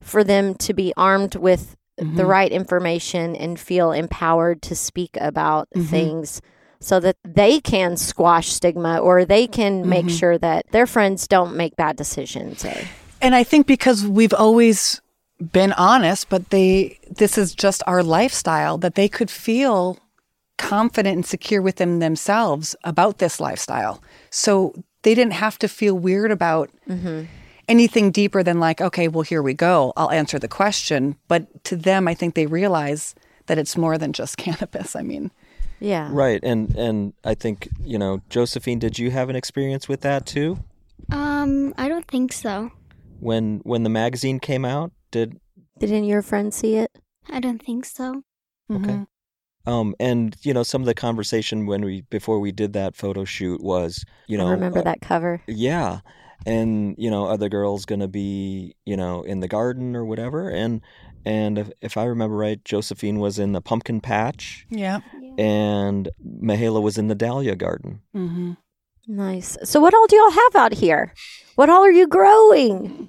[0.08, 2.28] for them to be armed with the Mhm.
[2.28, 5.88] right information and feel empowered to speak about Mhm.
[5.90, 6.42] things
[6.80, 10.20] so that they can squash stigma or they can make Mhm.
[10.20, 12.64] sure that their friends don't make bad decisions.
[12.64, 12.74] Or,
[13.20, 15.02] And I think because we've always
[15.52, 19.98] been honest, but they this is just our lifestyle that they could feel
[20.60, 24.02] confident and secure within themselves about this lifestyle.
[24.30, 26.70] So they didn't have to feel weird about
[27.68, 29.94] anything deeper than like, okay, well, here we go.
[29.98, 31.18] I'll answer the question.
[31.28, 33.16] But to them, I think they realize
[33.48, 34.96] that it's more than just cannabis.
[34.96, 35.32] I mean,
[35.80, 36.10] Yeah.
[36.12, 40.26] Right, and and I think you know, Josephine, did you have an experience with that
[40.26, 40.60] too?
[41.12, 42.72] Um, I don't think so.
[43.20, 45.40] When when the magazine came out, did
[45.80, 46.92] didn't your friends see it?
[47.30, 48.24] I don't think so.
[48.72, 49.06] Okay.
[49.66, 53.26] Um, and you know, some of the conversation when we before we did that photo
[53.26, 55.42] shoot was, you know, I remember uh, that cover.
[55.48, 56.00] Yeah,
[56.48, 60.50] and you know, other girls gonna be, you know, in the garden or whatever?
[60.50, 60.82] And
[61.26, 65.00] and if, if I remember right, Josephine was in the pumpkin patch, yeah.
[65.38, 68.02] and Mahela was in the dahlia garden.
[68.14, 68.54] hmm
[69.10, 69.58] Nice.
[69.64, 71.14] So, what all do y'all have out here?
[71.56, 73.08] What all are you growing?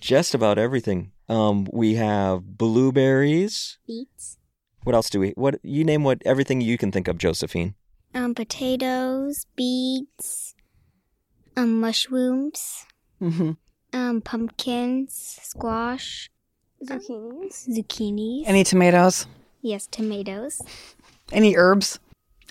[0.00, 1.10] Just about everything.
[1.28, 3.78] Um, we have blueberries.
[3.86, 4.38] Beets.
[4.84, 5.30] What else do we?
[5.30, 6.04] What you name?
[6.04, 7.74] What everything you can think of, Josephine?
[8.14, 10.51] Um, potatoes, beets,
[11.56, 12.86] um, mushrooms,
[13.20, 13.52] mm-hmm.
[13.92, 16.30] um, pumpkins, squash,
[16.84, 17.68] Zucchinis.
[17.68, 18.42] zucchinis.
[18.46, 19.26] Any tomatoes?
[19.60, 20.60] yes, tomatoes.
[21.32, 21.98] Any herbs?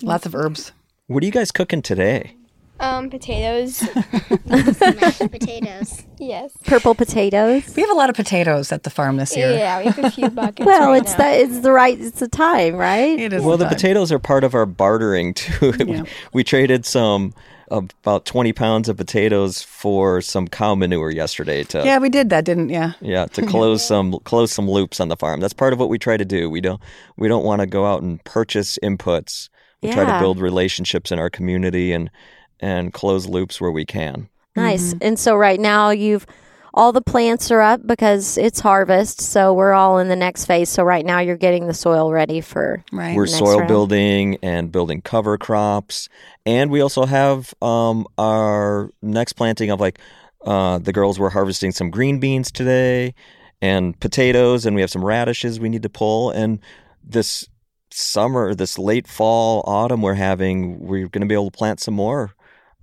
[0.01, 0.71] Lots of herbs.
[1.07, 2.35] What are you guys cooking today?
[2.79, 3.83] Um, potatoes.
[4.45, 6.03] mashed potatoes.
[6.17, 6.51] yes.
[6.65, 7.75] Purple potatoes.
[7.75, 9.51] We have a lot of potatoes at the farm this year.
[9.51, 10.65] Yeah, we have a few buckets.
[10.65, 11.17] Well, right it's now.
[11.19, 13.19] that it's the right it's the time, right?
[13.19, 13.73] It is Well, the fun.
[13.75, 15.73] potatoes are part of our bartering too.
[15.85, 16.03] Yeah.
[16.33, 17.35] we traded some
[17.71, 22.45] about twenty pounds of potatoes for some cow manure yesterday to Yeah, we did that,
[22.45, 22.69] didn't?
[22.69, 22.93] Yeah.
[23.01, 25.39] yeah to close some close some loops on the farm.
[25.39, 26.49] That's part of what we try to do.
[26.49, 26.81] We don't
[27.17, 29.49] we don't want to go out and purchase inputs.
[29.81, 32.11] We try to build relationships in our community and
[32.59, 34.29] and close loops where we can.
[34.55, 34.93] Nice.
[34.93, 35.03] Mm-hmm.
[35.07, 36.27] And so right now you've
[36.73, 39.21] all the plants are up because it's harvest.
[39.21, 40.69] So we're all in the next phase.
[40.69, 43.15] So right now you're getting the soil ready for Right.
[43.15, 43.67] We're Next soil round.
[43.67, 46.07] building and building cover crops,
[46.45, 49.99] and we also have um, our next planting of like
[50.45, 53.13] uh, the girls were harvesting some green beans today,
[53.61, 56.31] and potatoes, and we have some radishes we need to pull.
[56.31, 56.59] And
[57.03, 57.47] this
[57.91, 61.93] summer, this late fall, autumn, we're having we're going to be able to plant some
[61.93, 62.33] more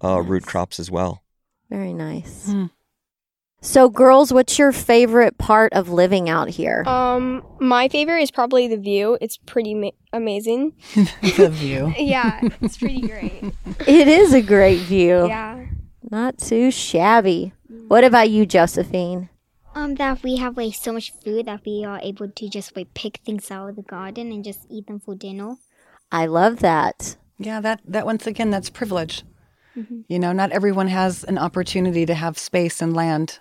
[0.05, 1.23] uh, root crops as well.
[1.71, 2.47] very nice.
[2.47, 2.67] Hmm.
[3.61, 6.85] So girls, what's your favorite part of living out here?
[6.87, 9.19] Um, my favorite is probably the view.
[9.21, 10.75] It's pretty ma- amazing.
[10.95, 11.93] the view.
[11.99, 13.53] Yeah, it's pretty great.
[13.87, 15.27] it is a great view.
[15.27, 15.67] Yeah.
[16.09, 17.53] Not too shabby.
[17.89, 19.29] What about you, Josephine?
[19.75, 22.95] Um, that we have like so much food that we are able to just like
[22.95, 25.57] pick things out of the garden and just eat them for dinner.
[26.11, 27.17] I love that.
[27.39, 29.25] Yeah, that that once again, that's privilege.
[29.77, 30.01] Mm-hmm.
[30.09, 33.41] You know, not everyone has an opportunity to have space and land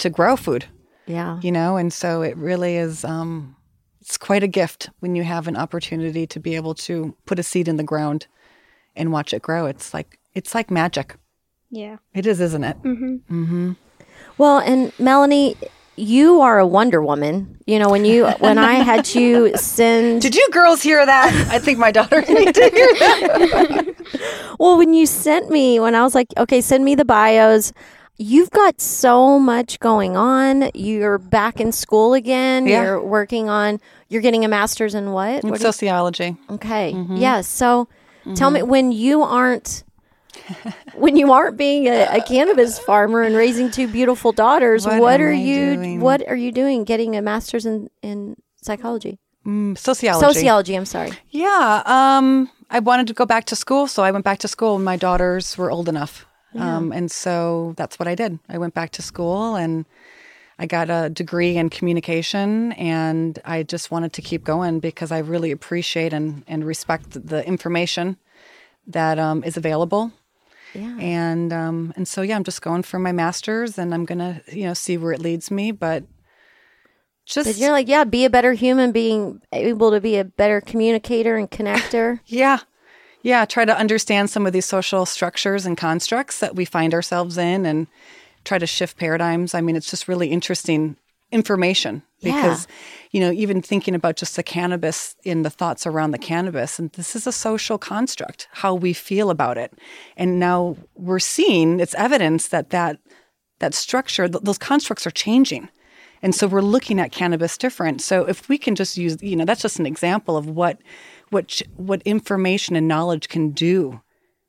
[0.00, 0.66] to grow food.
[1.06, 1.40] Yeah.
[1.42, 3.04] You know, and so it really is.
[3.04, 3.56] Um,
[4.00, 7.42] it's quite a gift when you have an opportunity to be able to put a
[7.42, 8.26] seed in the ground
[8.96, 9.66] and watch it grow.
[9.66, 11.16] It's like it's like magic.
[11.70, 11.98] Yeah.
[12.14, 12.82] It is, isn't it?
[12.82, 13.14] Mm-hmm.
[13.42, 13.72] Mm-hmm.
[14.38, 15.56] Well, and Melanie,
[15.96, 17.58] you are a Wonder Woman.
[17.66, 21.48] You know, when you when I had you send Did you girls hear that?
[21.50, 23.96] I think my daughter need to hear that.
[24.58, 27.72] Well, when you sent me, when I was like, okay, send me the bios,
[28.22, 30.70] you've got so much going on.
[30.74, 32.66] You're back in school again.
[32.66, 32.82] Yeah.
[32.82, 33.80] You're working on,
[34.10, 35.42] you're getting a master's in what?
[35.42, 36.36] In What do you- sociology.
[36.50, 36.90] okay.
[37.14, 37.40] Yeah.
[37.40, 37.88] So
[38.34, 39.84] tell me, when you aren't,
[40.94, 45.20] when you aren't being a, a cannabis farmer and raising two beautiful daughters, What what,
[45.20, 46.00] are I you, doing?
[46.00, 49.18] what are you doing getting a master's in, in psychology?
[49.46, 50.26] Mm, sociology.
[50.26, 51.12] Sociology, I'm sorry.
[51.30, 51.82] Yeah.
[51.86, 54.74] Um, I wanted to go back to school, so I went back to school.
[54.74, 56.26] when My daughters were old enough.
[56.54, 58.38] Um, and so that's what I did.
[58.48, 59.84] I went back to school and
[60.58, 65.18] I got a degree in communication and I just wanted to keep going because I
[65.18, 68.16] really appreciate and, and respect the information
[68.86, 70.12] that um, is available.
[70.74, 70.96] Yeah.
[70.98, 74.64] And um, and so yeah, I'm just going for my master's and I'm gonna, you
[74.64, 75.72] know, see where it leads me.
[75.72, 76.04] But
[77.26, 80.60] just But you're like, yeah, be a better human, being able to be a better
[80.60, 82.20] communicator and connector.
[82.26, 82.60] Yeah.
[83.22, 83.44] Yeah.
[83.44, 87.66] Try to understand some of these social structures and constructs that we find ourselves in
[87.66, 87.86] and
[88.44, 89.54] try to shift paradigms.
[89.54, 90.96] I mean, it's just really interesting
[91.32, 92.66] information because,
[93.12, 96.90] you know, even thinking about just the cannabis in the thoughts around the cannabis, and
[96.92, 99.72] this is a social construct, how we feel about it.
[100.16, 102.98] And now we're seeing it's evidence that that,
[103.60, 105.68] that structure, th- those constructs are changing.
[106.22, 108.02] And so we're looking at cannabis different.
[108.02, 110.78] So if we can just use, you know, that's just an example of what
[111.30, 114.00] what what information and knowledge can do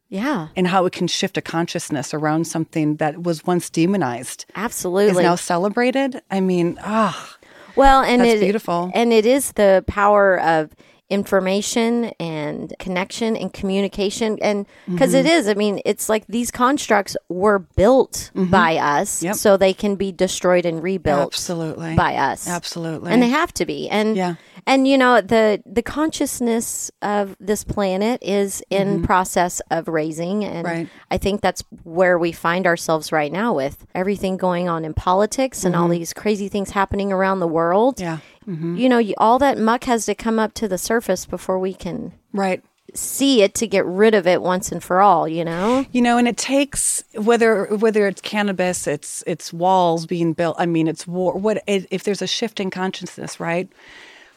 [0.10, 5.12] Yeah, and how it can shift a consciousness around something that was once demonized Absolutely.
[5.22, 6.22] is now celebrated.
[6.30, 7.38] I mean, ah,
[7.76, 8.92] well, and it's beautiful.
[8.94, 10.72] and it is the power of
[11.10, 17.60] information and connection and communication and because is i mean it's like these constructs were
[17.60, 19.36] built by us Yep.
[19.36, 21.96] so they can be destroyed and rebuilt Absolutely.
[21.96, 23.12] by us Absolutely.
[23.12, 24.36] and they have to be and Yeah.
[24.68, 29.06] And you know the the consciousness of this planet is in mm-hmm.
[29.06, 30.90] process of raising and Right.
[31.10, 35.64] i think that's where we find ourselves right now with everything going on in politics
[35.64, 35.94] and all mm-hmm.
[35.94, 38.20] these crazy things happening around the world yeah.
[38.48, 38.78] Mm-hmm.
[38.78, 41.74] you know you, all that muck has to come up to the surface before we
[41.74, 42.64] can Right.
[42.94, 46.18] see it to get rid of it once and for all you know You know,
[46.18, 50.56] and it takes whether whether it's cannabis, it's it's walls being built.
[50.60, 51.34] I mean, it's war.
[51.34, 53.68] What if there's a shift in consciousness, right?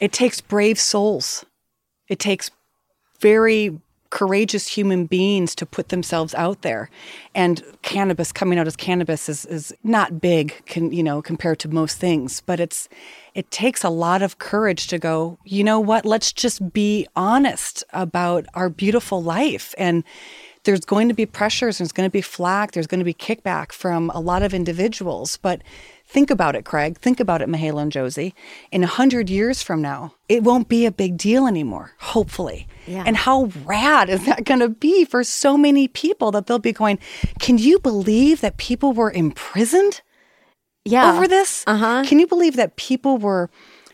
[0.04, 1.46] It takes brave souls.
[2.10, 2.50] It takes
[3.20, 6.90] very courageous human beings to put themselves out there.
[7.34, 11.68] And cannabis coming out as cannabis is is not big, can you know, compared to
[11.68, 12.86] most things, but it's
[13.32, 17.82] it takes a lot of courage to go, you know what, let's just be honest
[17.94, 19.74] about our beautiful life.
[19.78, 20.04] And
[20.64, 23.72] there's going to be pressures, there's going to be flack, there's going to be kickback
[23.72, 25.36] from a lot of individuals.
[25.36, 25.62] But
[26.06, 26.98] think about it, Craig.
[26.98, 28.34] Think about it, Mahalo and Josie.
[28.72, 32.66] In a hundred years from now, it won't be a big deal anymore, hopefully.
[32.86, 33.04] Yeah.
[33.06, 36.72] And how rad is that going to be for so many people that they'll be
[36.72, 36.98] going,
[37.38, 40.00] can you believe that people were imprisoned?
[40.84, 41.64] yeah over this?
[41.66, 42.04] Uh-huh.
[42.06, 43.50] Can you believe that people were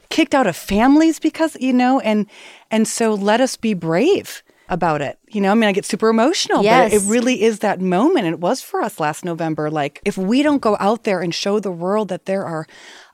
[0.09, 2.00] kicked out of families because you know?
[2.00, 2.26] And
[2.70, 5.18] and so let us be brave about it.
[5.28, 6.92] You know, I mean, I get super emotional, Yes.
[6.92, 9.68] but it really is that moment, and it was for us last November.
[9.70, 12.66] Like, if we don't go out there and show the world that there are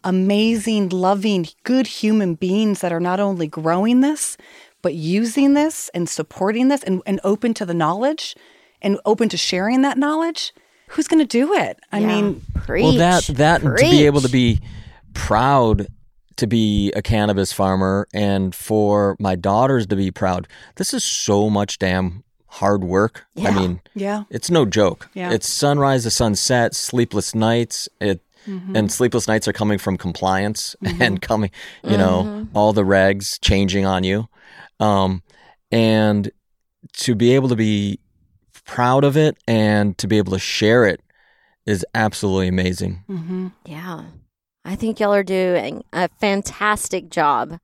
[0.04, 4.36] amazing, loving, good human beings that are not only growing this,
[4.82, 8.36] but using this and supporting this and, and open to the knowledge
[8.82, 10.52] and open to sharing that knowledge,
[10.88, 11.78] who's going to do it?
[11.90, 12.06] I Yeah.
[12.06, 14.60] mean, preach well, that that and to be able to be
[15.14, 15.88] proud
[16.36, 20.46] to be a cannabis farmer and for my daughters to be proud.
[20.76, 23.26] This is so much damn hard work.
[23.42, 24.24] I mean, yeah.
[24.30, 25.08] it's no joke.
[25.14, 25.32] Yeah.
[25.32, 27.88] It's sunrise to sunset, sleepless nights.
[28.00, 28.76] It Mm-hmm.
[28.76, 31.50] and sleepless nights are coming from compliance and coming,
[31.82, 32.56] you know, Mm-hmm.
[32.56, 34.28] all the regs changing on you.
[34.78, 35.24] Um,
[35.72, 36.30] and
[36.98, 37.98] to be able to be
[38.64, 41.00] proud of it and to be able to share it
[41.66, 43.02] is absolutely amazing.
[43.10, 43.48] Mm-hmm.
[43.64, 44.04] Yeah.
[44.66, 47.60] I think y'all are doing a fantastic job.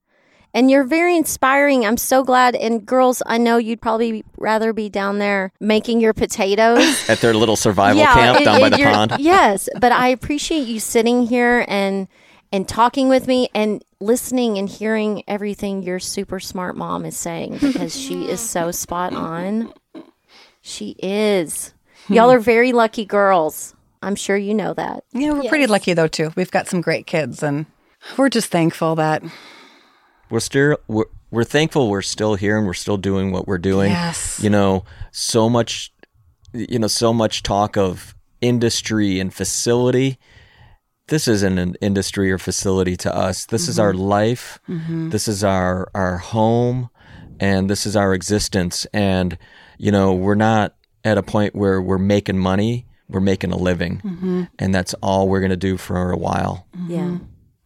[0.55, 1.83] And you're very inspiring.
[1.85, 2.55] I'm so glad.
[2.55, 7.03] And girls, I know you'd probably rather be down there making your potatoes.
[7.09, 9.13] At their little survival camp and- down by the pond.
[9.19, 12.07] Yes, but I appreciate you sitting here and
[12.51, 17.57] and talking with me and listening and hearing everything your super smart mom is saying
[17.59, 19.73] because she is so spot on.
[20.61, 21.73] She is.
[22.09, 23.73] Y'all are very lucky girls.
[24.03, 25.05] I'm sure you know that.
[25.13, 26.31] Yeah, we're pretty lucky though too.
[26.35, 27.65] We've got some great kids, and
[28.17, 29.23] we're just thankful that
[30.29, 33.91] we're still we're, we're thankful we're still here and we're still doing what we're doing.
[33.91, 34.39] Yes.
[34.41, 35.93] you know so much
[36.53, 40.17] you know so much talk of industry and facility.
[41.07, 43.45] This isn't an industry or facility to us.
[43.45, 43.83] This is mm-hmm.
[43.83, 44.59] our life.
[44.67, 45.09] Mm-hmm.
[45.09, 46.89] This is our our home
[47.39, 48.85] and this is our existence.
[48.93, 49.37] And
[49.77, 54.01] you know we're not at a point where we're making money we're making a living
[54.03, 54.43] mm-hmm.
[54.59, 56.91] and that's all we're going to do for a while mm-hmm.
[56.91, 57.17] Yeah.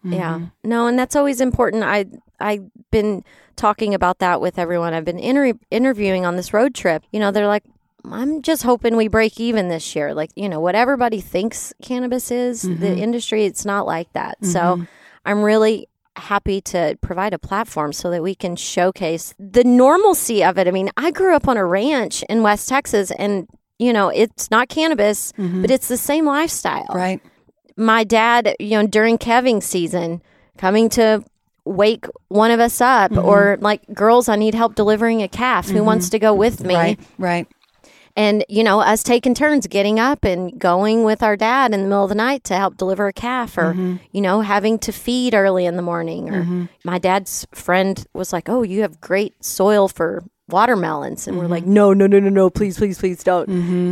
[0.06, 0.14] Mm-hmm.
[0.14, 0.40] Yeah.
[0.64, 1.84] No, and that's always important.
[1.84, 2.06] I
[2.40, 3.24] I've been
[3.56, 7.04] talking about that with everyone I've been inter- interviewing on this road trip.
[7.12, 7.64] You know, they're like
[8.06, 10.14] I'm just hoping we break even this year.
[10.14, 14.38] Like, you know, what everybody thinks cannabis is, the industry, it's not like that.
[14.46, 14.86] So,
[15.26, 20.58] I'm really happy to provide a platform so that we can showcase the normalcy of
[20.58, 20.68] it.
[20.68, 23.48] I mean, I grew up on a ranch in West Texas and
[23.80, 27.22] you know, it's not cannabis, but it's the same lifestyle right.
[27.76, 30.22] my dad, you know, during calving season,
[30.58, 31.24] coming to
[31.66, 33.26] wake one of us up, Mm-hmm.
[33.28, 35.70] or like, girls, I need help delivering a calf.
[35.70, 36.76] Who wants to go with me?
[36.76, 37.00] Right.
[37.18, 37.48] Right.
[38.16, 41.88] And, you know, us taking turns getting up and going with our dad in the
[41.88, 43.96] middle of the night to help deliver a calf or, Mm-hmm.
[44.12, 46.30] you know, having to feed early in the morning.
[46.34, 51.28] Or my dad's friend was like, Oh, you have great soil for watermelons.
[51.28, 51.74] And we're like, Mm-hmm.
[51.74, 53.50] No, no, no, no, no, please, please, please don't.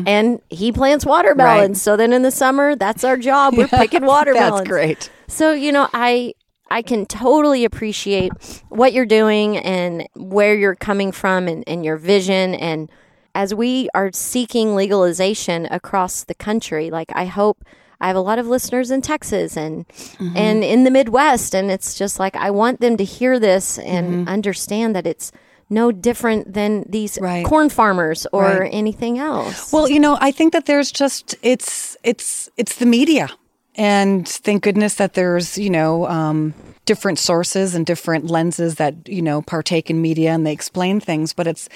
[0.08, 1.82] And he plants watermelons.
[1.82, 3.56] So then in the summer, that's our job.
[3.58, 4.60] We're picking watermelons.
[4.60, 5.10] That's great.
[5.28, 6.34] So, you know, I
[6.72, 8.32] I can totally appreciate
[8.70, 12.90] what you're doing and where you're coming from and, and your vision and
[13.36, 17.66] as we are seeking legalization across the country, like I hope
[18.00, 20.38] I have a lot of listeners in Texas and Mm-hmm.
[20.38, 24.08] and in the Midwest and it's just like I want them to hear this and
[24.08, 24.28] Mm-hmm.
[24.30, 25.32] understand that it's
[25.70, 27.46] no different than these Right.
[27.46, 28.70] corn farmers or Right.
[28.74, 29.72] anything else.
[29.74, 33.30] Well, you know, I think that there's just it's it's it's the media,
[33.76, 36.54] and thank goodness that there's you know um,
[36.86, 41.34] different sources and different lenses that you know partake in media and they explain things
[41.34, 41.68] but it's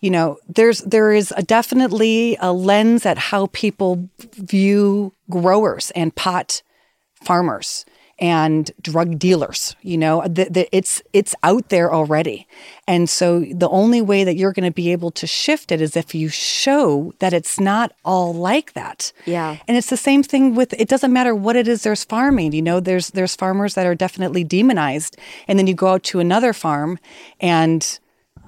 [0.00, 6.14] you know there's there is a definitely a lens at how people view growers and
[6.14, 6.62] pot
[7.24, 7.84] farmers
[8.20, 12.46] and drug dealers you know the, the, it's it's out there already
[12.86, 15.96] and so the only way that you're going to be able to shift it is
[15.96, 19.56] if you show that it's not all like that Yeah.
[19.66, 22.62] and it's the same thing with it doesn't matter what it is there's farming you
[22.62, 25.16] know there's there's farmers that are definitely demonized
[25.48, 26.98] and then you go out to another farm
[27.40, 27.98] and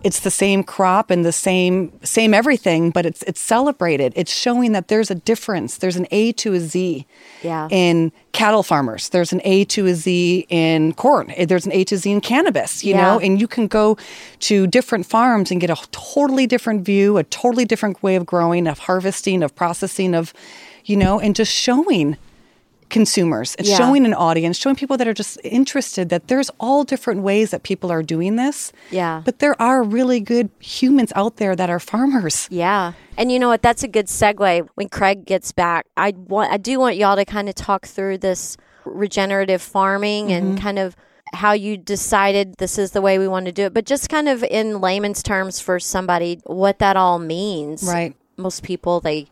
[0.05, 4.12] it's the same crop and the same same everything but it's it's celebrated.
[4.16, 5.76] It's showing that there's a difference.
[5.78, 7.07] There's an A to a Z
[7.42, 7.68] Yeah.
[7.70, 9.09] in cattle farmers.
[9.11, 11.32] There's an A to a Z in corn.
[11.36, 13.03] Eh, there's an A to Z in cannabis you Yeah.
[13.03, 13.96] know and you can go
[14.40, 18.66] to different farms and get a totally different view a totally different way of growing
[18.66, 20.32] of harvesting of processing of
[20.84, 22.16] you know and just showing
[22.93, 23.76] consumers and Yeah.
[23.76, 27.62] showing an audience showing people that are just interested that there's all different ways that
[27.64, 29.22] people are doing this Yeah.
[29.24, 32.93] but there are really good humans out there that are farmers Yeah.
[33.16, 33.62] And you know what?
[33.62, 34.68] That's a good segue.
[34.76, 38.18] When Craig gets back, I want I do want y'all to kind of talk through
[38.18, 40.47] this regenerative farming Mm-hmm.
[40.47, 40.95] and kind of
[41.34, 44.28] how you decided this is the way we want to do it, but just kind
[44.28, 47.82] of in layman's terms for somebody what that all means.
[47.84, 48.14] Right.
[48.36, 49.28] Most people they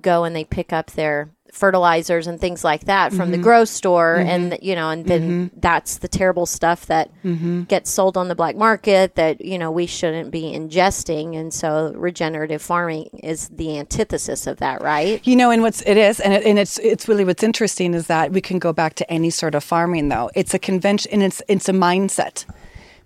[0.00, 3.30] go and they pick up their fertilizers and things like that from Mm-hmm.
[3.32, 7.62] the grocery store and you know and then that's the terrible stuff that Mm-hmm.
[7.64, 11.92] gets sold on the black market that you know we shouldn't be ingesting and so
[11.96, 16.32] regenerative farming is the antithesis of that right You know, and what's it is, and
[16.34, 19.30] it, and it's it's really what's interesting is that we can go back to any
[19.30, 20.30] sort of farming though.
[20.34, 22.44] It's a convention, and it's it's a mindset.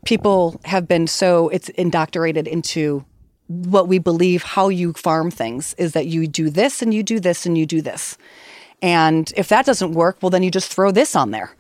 [0.05, 3.05] People have been so it's indoctrinated into
[3.51, 7.19] what we believe how you farm things is that you do this and you do
[7.19, 8.17] this and you do this,
[8.81, 11.55] and if that doesn't work, well then you just throw this on there.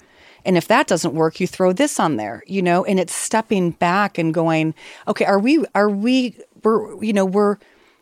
[0.45, 3.73] And if that doesn't work, you throw this on there, you know, and it's stepping
[3.73, 4.75] back and going,
[5.07, 7.59] okay, are we, are we, we're, you know, we're,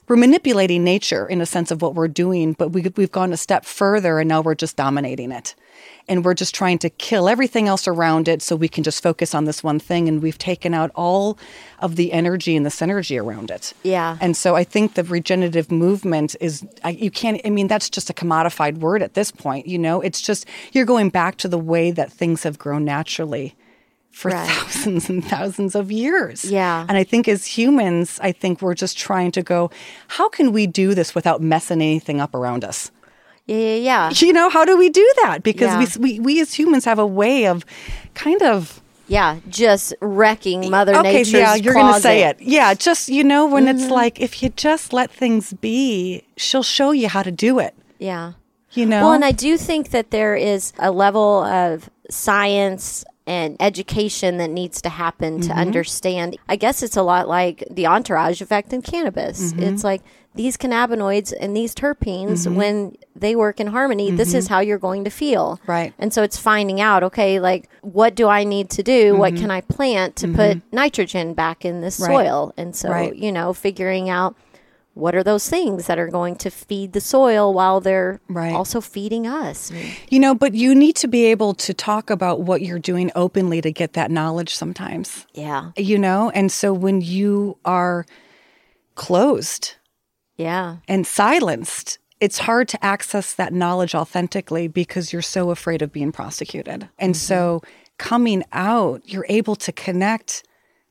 [0.09, 3.36] we're manipulating nature in a sense of what we're doing, but we, we've gone a
[3.36, 5.54] step further and now we're just dominating it.
[6.09, 9.34] And we're just trying to kill everything else around it so we can just focus
[9.34, 10.09] on this one thing.
[10.09, 11.38] And we've taken out all
[11.80, 13.74] of the energy and the synergy around it.
[13.82, 14.16] Yeah.
[14.20, 18.09] And so I think the regenerative movement is, I, you can't, I mean, that's just
[18.09, 20.00] a commodified word at this point, you know?
[20.00, 23.54] It's just, you're going back to the way that things have grown naturally
[24.11, 24.48] for Right.
[24.48, 26.44] thousands and thousands of years.
[26.44, 26.84] Yeah.
[26.88, 29.70] And I think as humans, I think we're just trying to go,
[30.09, 32.90] how can we do this without messing anything up around us?
[33.46, 35.42] yeah yeah yeah You know, how do we do that?
[35.42, 35.78] Because Yeah.
[36.00, 37.64] we, we, we as humans have a way of
[38.14, 42.36] kind of yeah just wrecking mother okay, nature's yeah, you're going to say it.
[42.42, 43.78] Yeah, just you know when Mm-hmm.
[43.78, 47.72] it's like if you just let things be, she'll show you how to do it.
[47.98, 48.32] yeah
[48.74, 49.00] You know.
[49.04, 54.49] Well, and I do think that there is a level of science and education that
[54.49, 55.59] needs to happen to mm-hmm.
[55.59, 56.39] understand.
[56.49, 59.53] I guess it's a lot like the entourage effect in cannabis.
[59.53, 59.62] Mm-hmm.
[59.64, 60.01] It's like
[60.35, 62.55] these cannabinoids and these terpenes, mm-hmm.
[62.55, 65.61] when they work in harmony, this is how you're going to feel.
[65.66, 65.93] Right.
[65.99, 69.16] And so it's finding out, okay, like what do I need to do?
[69.16, 72.09] What can I plant to put nitrogen back in this Right.
[72.09, 72.55] soil?
[72.57, 73.14] And so, Right.
[73.14, 74.37] you know, figuring out
[74.99, 78.53] what are those things that are going to feed the soil while they're Right.
[78.53, 79.70] also feeding us?
[80.09, 83.61] You know, but you need to be able to talk about what you're doing openly
[83.61, 85.26] to get that knowledge sometimes.
[85.34, 85.70] Yeah.
[85.76, 88.05] You know, and so when you are
[88.94, 89.74] closed
[90.36, 90.76] Yeah.
[90.88, 96.11] and silenced, it's hard to access that knowledge authentically because you're so afraid of being
[96.12, 96.88] prosecuted.
[96.99, 97.18] And mm-hmm.
[97.18, 97.62] so
[97.99, 100.42] coming out, you're able to connect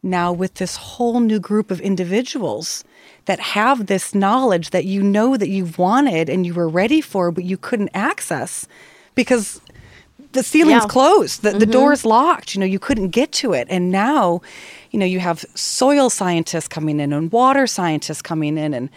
[0.03, 2.83] now with this whole new group of individuals
[3.25, 7.31] that have this knowledge that you know that you've wanted and you were ready for,
[7.31, 8.67] but you couldn't access
[9.15, 9.59] because
[10.33, 10.87] the ceiling's Yeah.
[10.87, 11.71] closed, the, the mm-hmm.
[11.71, 12.53] door's locked.
[12.53, 13.67] You know, you couldn't get to it.
[13.69, 14.41] And now,
[14.91, 18.73] you know, you have soil scientists coming in and water scientists coming in.
[18.73, 18.89] And,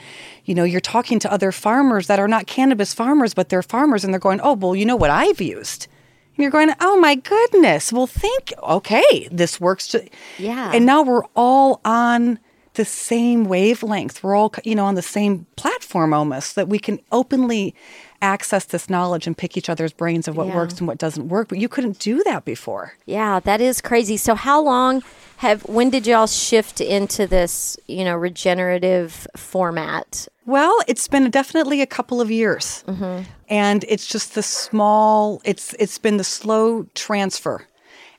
[0.44, 4.04] you know, you're talking to other farmers that are not cannabis farmers, but they're farmers.
[4.04, 5.88] And they're going, oh, well, you know what I've used?
[6.36, 7.92] And you're going, oh my goodness.
[7.92, 9.88] Well, think, okay, this works.
[9.88, 10.08] To,
[10.38, 10.72] Yeah.
[10.72, 12.38] And now we're all on
[12.74, 14.22] the same wavelength.
[14.22, 17.74] We're all, you know, on the same platform almost that we can openly
[18.22, 20.56] access this knowledge and pick each other's brains of what Yeah.
[20.56, 21.48] works and what doesn't work.
[21.48, 22.94] But you couldn't do that before.
[23.06, 24.16] Yeah, that is crazy.
[24.16, 25.02] So how long
[25.38, 30.28] have when did y'all shift into this, you know, regenerative format?
[30.46, 33.22] Well, it's been definitely a couple of years, mm-hmm.
[33.48, 35.40] and it's just the small.
[35.44, 37.66] It's it's been the slow transfer,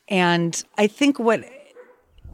[0.08, 1.44] and I think what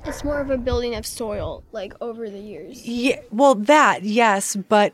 [0.08, 2.86] It's more of a building of soil, like over the years.
[2.88, 4.94] Yeah, well, that yes, but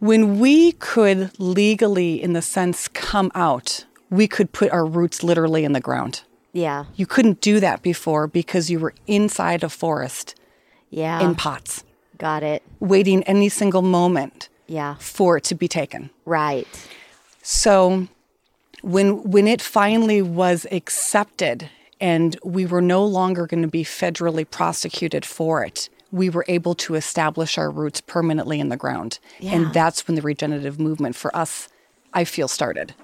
[0.00, 5.64] when we could legally, in the sense, come out, we could put our roots literally
[5.64, 6.22] in the ground.
[6.52, 6.84] Yeah.
[6.94, 10.34] You couldn't do that before because you were inside a forest
[10.90, 11.20] Yeah.
[11.24, 11.82] in pots,
[12.18, 12.62] Got it.
[12.80, 14.96] waiting any single moment Yeah.
[15.00, 16.10] for it to be taken.
[16.26, 16.68] Right.
[17.42, 18.08] So
[18.82, 21.70] when when it finally was accepted
[22.00, 26.74] and we were no longer going to be federally prosecuted for it, we were able
[26.76, 29.18] to establish our roots permanently in the ground.
[29.40, 29.54] Yeah.
[29.54, 31.68] And that's when the regenerative movement for us
[32.16, 32.94] I feel started.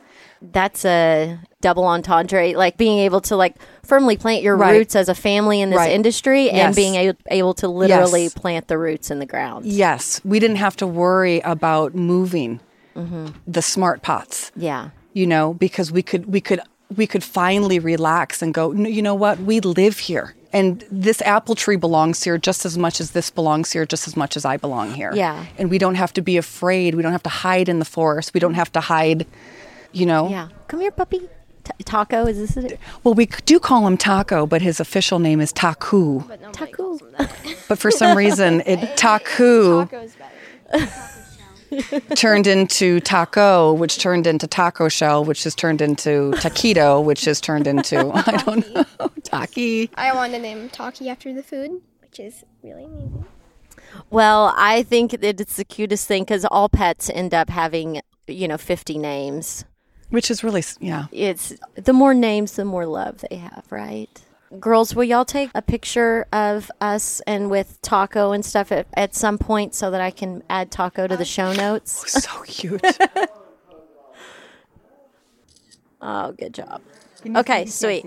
[0.40, 4.72] That's a double entendre, like being able to like firmly plant your Right.
[4.72, 5.90] roots as a family in this Right.
[5.92, 6.76] industry and Yes.
[6.76, 8.34] being a- able to literally Yes.
[8.34, 9.66] plant the roots in the ground.
[9.66, 12.60] Yes, we didn't have to worry about moving
[12.96, 13.26] mm-hmm.
[13.46, 14.52] the smart pots.
[14.56, 14.90] Yeah.
[15.12, 16.60] you know because we could we could
[16.96, 21.54] we could finally relax and go you know what we live here and this apple
[21.54, 24.56] tree belongs here just as much as this belongs here just as much as i
[24.56, 25.46] belong here Yeah.
[25.58, 28.34] and we don't have to be afraid we don't have to hide in the forest
[28.34, 29.26] we don't have to hide
[29.92, 30.48] you know Yeah.
[30.68, 31.20] Come here, puppy.
[31.64, 32.78] T- taco, is this it?
[33.04, 36.22] well we do call him taco but his official name is taku
[36.52, 36.98] Taco.
[37.68, 40.88] but for some reason it taku Taco's better.
[42.14, 47.40] turned into taco which turned into taco shell which is turned into taquito which is
[47.40, 48.84] turned into i don't know
[49.22, 53.24] taki I want to name Taki after the food, which is really amazing.
[54.10, 58.48] Well, I think that it's the cutest thing because all pets end up having, you
[58.48, 59.64] know, 50 names.
[60.10, 64.10] which is really yeah It's the more names, the more love they have, right?
[64.58, 69.14] Girls, will y'all take a picture of us and with Taco and stuff at, at
[69.14, 72.12] some point so that I can add Taco to the show oh, notes?
[72.24, 72.84] so cute
[76.02, 76.80] Oh, good job.
[77.36, 78.06] Okay, sweet.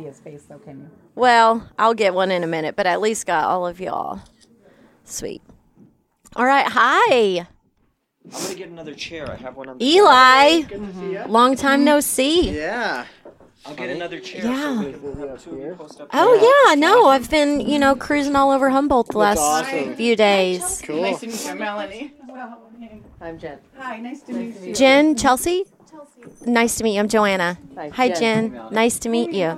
[1.16, 4.20] Well, I'll get one in a minute, but at least got all of y'all.
[5.06, 5.44] Sweet.
[6.36, 7.48] All right, hi,
[8.26, 9.30] I'm gonna get another chair.
[9.30, 9.82] I have one on.
[9.82, 10.64] Eli.
[11.28, 12.52] Long time no see.
[12.52, 13.06] Yeah.
[13.66, 14.44] I'll get another chair.
[14.46, 14.84] Yeah.
[14.84, 20.16] Oh Oh yeah, no, I've been you know cruising all over Humboldt the last few
[20.16, 20.62] days.
[20.62, 22.14] nice to meet you melanie
[23.22, 23.60] I'm Jen.
[23.78, 25.64] hi nice to meet you Jen, Chelsea.
[25.90, 26.50] Chelsea.
[26.50, 27.00] Nice to meet you.
[27.00, 27.58] I'm Joanna.
[27.94, 28.60] Hi, Jen.
[28.72, 29.58] Nice to meet you.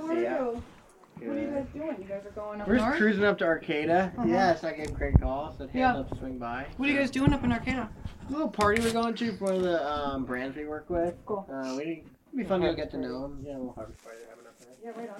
[2.66, 4.12] We're just cruising up to Arcata.
[4.24, 5.54] Yeah, so I gave Craig a call.
[5.56, 6.66] Said, hey, I'd love to swing by.
[6.76, 7.88] what are you guys doing up in arcata
[8.28, 11.14] A little party we're going to for one of the um, brands we work with.
[11.26, 11.46] Cool.
[11.52, 12.04] Uh, we
[12.36, 13.40] it'd be fun to get to know them.
[13.42, 15.18] Yeah, a little harvest party they're having up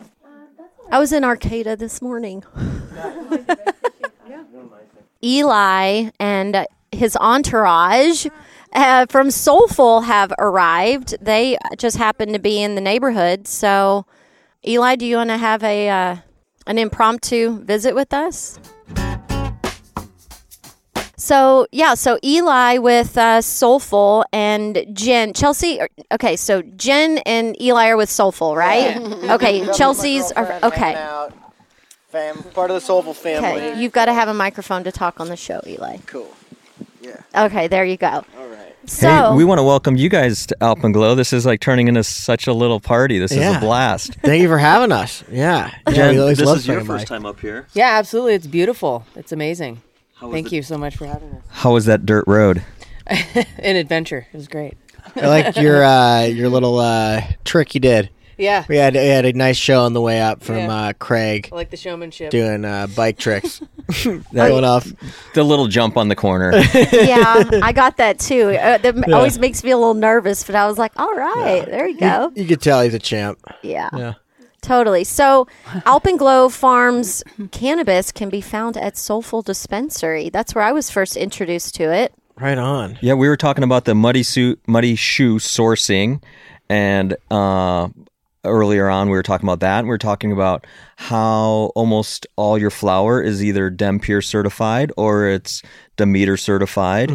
[0.58, 0.66] there.
[0.90, 2.44] I was in Arcata this morning.
[5.24, 8.26] Eli and his entourage
[8.72, 11.16] uh, from Solful have arrived.
[11.20, 13.48] They just happen to be in the neighborhood.
[13.48, 14.04] So,
[14.66, 16.16] Eli, do you want to have a uh,
[16.66, 18.58] an impromptu visit with us?
[21.18, 25.80] So yeah, so Eli with uh, Solful and Jen, Chelsea.
[26.12, 28.96] Okay, so Jen and Eli are with Solful, right?
[29.36, 30.94] Okay, Chelsea's are okay.
[30.94, 31.32] Out.
[32.08, 33.48] Fam, part of the Solful family.
[33.48, 35.98] Okay, you've got to have a microphone to talk on the show, Eli.
[36.06, 36.32] Cool.
[37.00, 37.20] Yeah.
[37.34, 38.24] Okay, there you go.
[38.38, 38.74] All right.
[38.86, 41.16] So hey, we want to welcome you guys to Alpenglow.
[41.16, 43.18] This is like turning into such a little party.
[43.18, 44.14] This is a blast.
[44.22, 45.24] Thank you for having us.
[45.30, 45.72] Yeah.
[45.88, 46.94] yeah Jen, we always this is your swinging by.
[46.98, 47.66] first time up here.
[47.74, 48.34] Yeah, absolutely.
[48.34, 49.04] It's beautiful.
[49.16, 49.82] It's amazing.
[50.16, 51.42] How was Thank the- you so much for having us.
[51.50, 52.62] How was that dirt road?
[53.06, 54.26] An adventure.
[54.32, 54.76] It was great.
[55.14, 58.10] I like your uh, your little uh, trick you did.
[58.38, 58.64] Yeah.
[58.68, 60.74] We had we had a nice show on the way up from Yeah.
[60.88, 62.30] uh, Craig I like the showmanship.
[62.30, 63.62] doing uh, bike tricks.
[64.34, 64.86] Going off.
[65.34, 66.52] The little jump on the corner.
[66.92, 68.50] yeah, I got that too.
[68.50, 71.86] Uh, that always makes me a little nervous, but I was like, all right, there
[71.88, 72.32] you go.
[72.34, 73.38] You could tell he's a champ.
[73.62, 74.14] Yeah, Yeah.
[74.66, 75.04] Totally.
[75.04, 75.46] So,
[75.86, 80.28] Alpenglow Farms cannabis can be found at Solful Dispensary.
[80.28, 82.12] That's where I was first introduced to it.
[82.40, 82.98] Right on.
[83.00, 86.20] Yeah, we were talking about the muddy suit, muddy shoe sourcing,
[86.68, 87.88] and uh,
[88.44, 89.78] earlier on we were talking about that.
[89.78, 95.28] And we were talking about how almost all your flour is either Dempure certified or
[95.28, 95.62] it's
[95.96, 97.12] Demeter certified,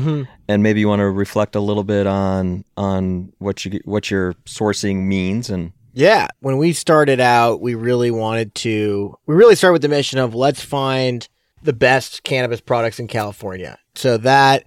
[0.48, 4.36] and maybe you want to reflect a little bit on on what you what your
[4.46, 5.74] sourcing means and.
[5.94, 6.28] Yeah.
[6.40, 10.34] When we started out, we really wanted to, we really started with the mission of
[10.34, 11.28] let's find
[11.64, 13.78] the best cannabis products in California.
[13.96, 14.66] So that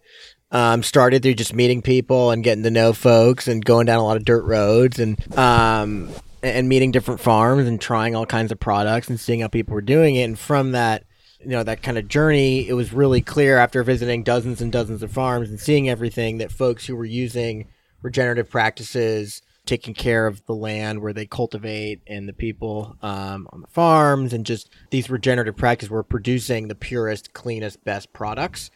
[0.51, 4.05] um, started through just meeting people and getting to know folks and going down a
[4.05, 6.11] lot of dirt roads and, um,
[6.43, 9.81] and meeting different farms and trying all kinds of products and seeing how people were
[9.81, 10.25] doing it.
[10.25, 11.05] And from that,
[11.41, 15.03] you know, that kind of journey, it was really clear after visiting dozens and dozens
[15.03, 17.69] of farms and seeing everything that folks who were using
[18.03, 23.61] regenerative practices, taking care of the land where they cultivate and the people um, on
[23.61, 28.71] the farms, and just these regenerative practices were producing the purest, cleanest, best products.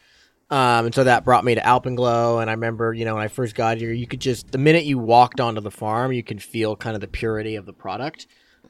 [0.50, 2.40] Um, and so that brought me to Alpenglow.
[2.40, 4.84] And I remember, you know, when I first got here, you could just, the minute
[4.84, 8.26] you walked onto the farm, you can feel kind of the purity of the product.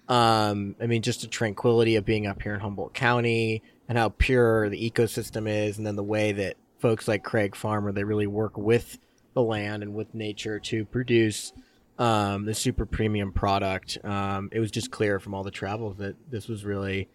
[0.09, 4.09] Um, I mean, just the tranquility of being up here in Humboldt County and how
[4.09, 8.27] pure the ecosystem is, and then the way that folks like Craig Farmer they really
[8.27, 8.99] work with
[9.35, 11.53] the land and with nature to produce
[11.99, 13.99] um, the super premium product.
[14.05, 17.09] Um, it was just clear from all the travels that this was really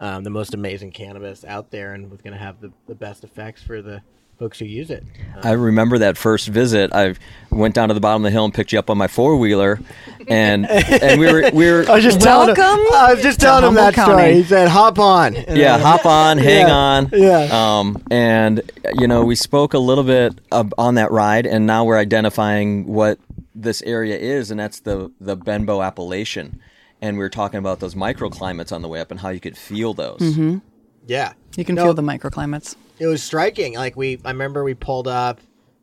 [0.00, 3.24] um, the most amazing cannabis out there and was going to have the, the best
[3.24, 4.02] effects for the
[4.38, 5.02] folks who use it.
[5.42, 6.92] I remember that first visit.
[6.94, 7.16] I
[7.50, 9.36] went down to the bottom of the hill and picked you up on my four
[9.36, 9.80] wheeler,
[10.28, 13.40] and and we were we were I was just telling him, Welcome I was just
[13.40, 14.34] to telling him that Humboldt story.
[14.34, 17.10] He said, "Hop on." And yeah, then- hop on, hang Yeah, on.
[17.12, 17.48] yeah.
[17.78, 18.62] Um, and
[18.94, 22.86] you know, we spoke a little bit of, on that ride, and now we're identifying
[22.86, 23.18] what
[23.60, 26.60] this area is, and that's the the Benbow Appellation.
[27.00, 29.56] And we were talking about those microclimates on the way up and how you could
[29.56, 30.18] feel those.
[30.20, 30.58] Mm-hmm.
[31.06, 32.74] Yeah, You can No, feel the microclimates.
[32.98, 33.74] It was striking.
[33.76, 35.40] Like we, I remember we pulled up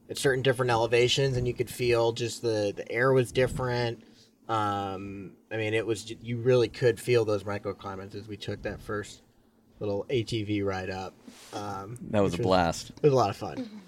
[0.09, 4.03] at certain different elevations, and you could feel just the the air was different.
[4.47, 8.81] Um, I mean, it was you really could feel those microclimates as we took that
[8.81, 9.21] first
[9.79, 11.13] little ATV ride up.
[11.53, 12.89] Um, That was a which blast.
[12.91, 13.81] It was a lot of fun.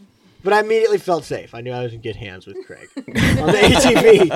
[0.44, 1.54] But I immediately felt safe.
[1.54, 4.32] I knew I was in good hands with Craig on the ATV.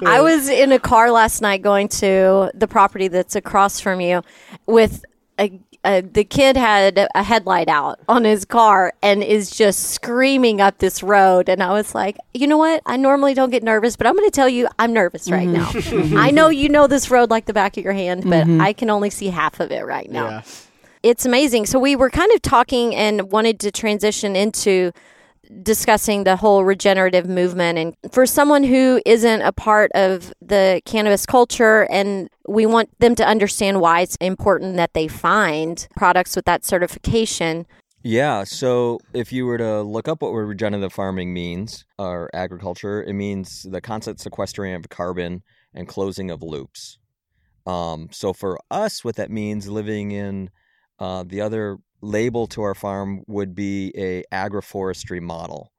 [0.06, 4.22] I was in a car last night going to the property that's across from you
[4.66, 5.04] with
[5.38, 10.60] a, a the kid had a headlight out on his car and is just screaming
[10.60, 12.82] up this road and I was like, "You know what?
[12.86, 16.14] I normally don't get nervous, but I'm going to tell you I'm nervous right mm-hmm.
[16.14, 16.20] now.
[16.22, 18.60] I know you know this road like the back of your hand, but mm-hmm.
[18.60, 20.42] I can only see half of it right now." Yeah.
[21.02, 21.66] It's amazing.
[21.66, 24.92] So we were kind of talking and wanted to transition into
[25.62, 31.26] discussing the whole regenerative movement and for someone who isn't a part of the cannabis
[31.26, 36.44] culture and we want them to understand why it's important that they find products with
[36.44, 37.66] that certification
[38.02, 38.44] Yeah.
[38.44, 43.66] So if you were to look up what regenerative farming means or agriculture, it means
[43.68, 45.42] the constant sequestering of carbon
[45.74, 46.98] and closing of loops.
[47.66, 50.50] Um, so for us, what that means living in
[51.00, 55.72] uh, the other label to our farm would be a agroforestry model,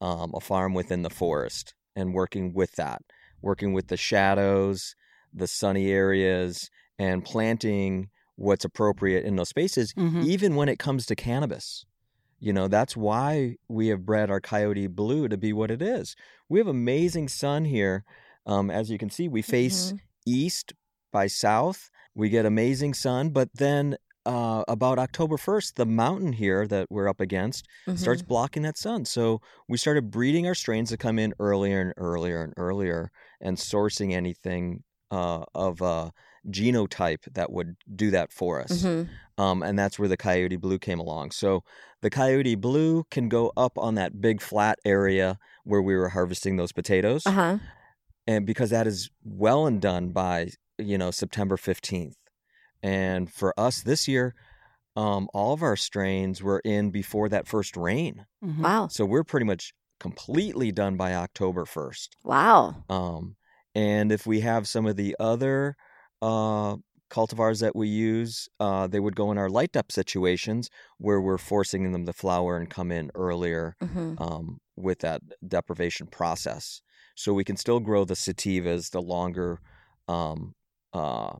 [0.00, 3.02] um, a farm within the forest, and working with that,
[3.40, 4.94] working with the shadows,
[5.32, 10.24] the sunny areas, and planting what's appropriate in those spaces, Mhm.
[10.24, 11.84] even when it comes to cannabis.
[12.40, 16.14] You know, that's why we have bred our Coyote Blue to be what it is.
[16.48, 18.04] We have amazing sun here.
[18.44, 19.92] Um, as you can see, we face
[20.26, 20.72] east
[21.12, 21.90] by south.
[22.14, 23.96] We get amazing sun, but then
[24.26, 27.66] uh, about October 1st, the mountain here that we're up against
[27.96, 29.04] starts blocking that sun.
[29.04, 33.10] So we started breeding our strains to come in earlier and earlier and earlier
[33.40, 36.12] and sourcing anything uh, of a
[36.48, 38.82] genotype that would do that for us.
[38.82, 39.08] Mhm.
[39.38, 41.32] Um, and that's where the Coyote Blue came along.
[41.32, 41.64] So
[42.02, 46.56] the Coyote Blue can go up on that big flat area where we were harvesting
[46.56, 47.58] those potatoes uh-huh
[48.26, 50.48] and because that is well and done by
[50.78, 52.14] you know September 15th.
[52.84, 54.36] And for us this year,
[54.96, 58.26] um, all of our strains were in before that first rain.
[58.42, 58.62] Mhm.
[58.62, 62.16] wow So we're pretty much completely done by October 1st.
[62.24, 63.36] wow Um,
[63.74, 65.76] and if we have some of the other
[66.22, 66.76] uh,
[67.10, 71.38] cultivars that we use, uh, they would go in our light up situations where we're
[71.38, 74.18] forcing them to flower and come in earlier Mhm.
[74.18, 76.80] um, with that deprivation process.
[77.16, 79.60] So we can still grow the sativas, the longer
[80.08, 80.54] um,
[80.92, 81.36] uh,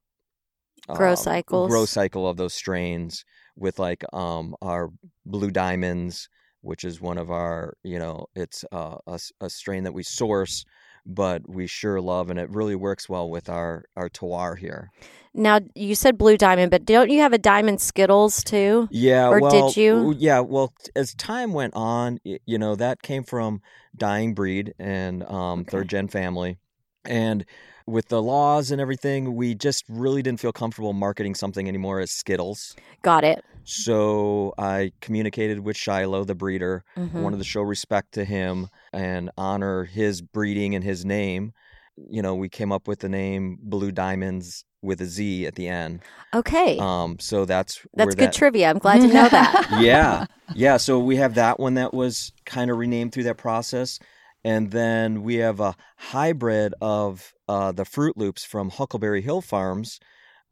[0.92, 1.70] Grow um, cycles.
[1.70, 3.24] grow cycle of those strains
[3.56, 4.90] with like um, our
[5.24, 6.28] blue diamonds,
[6.60, 10.64] which is one of our, you know, it's uh, a, a strain that we source,
[11.06, 14.90] but we sure love, and it really works well with our our terroir here.
[15.32, 19.40] now you said blue diamond but don't you have a diamond skittles too Yeah, Or
[19.40, 20.14] did you?
[20.18, 23.60] Yeah, well, as time went on, you know, that came from
[23.96, 25.70] dying breed and um, Okay.
[25.70, 26.58] third gen family,
[27.04, 27.44] and
[27.86, 32.10] with the laws and everything, we just really didn't feel comfortable marketing something anymore as
[32.10, 32.74] Skittles.
[33.02, 37.22] got it So I communicated with Shiloh, the breeder, Mhm.
[37.22, 41.52] wanted to show respect to him and honor his breeding and his name.
[41.96, 45.68] You know, we came up with the name Blue Diamonds with a Z at the
[45.68, 46.00] end.
[46.34, 50.76] okay Um, so that's that's good that, trivia i'm glad to know that yeah yeah
[50.76, 53.98] so we have that one that was kind of renamed through that process
[54.44, 59.98] and then we have a hybrid of uh, the fruit loops from huckleberry hill farms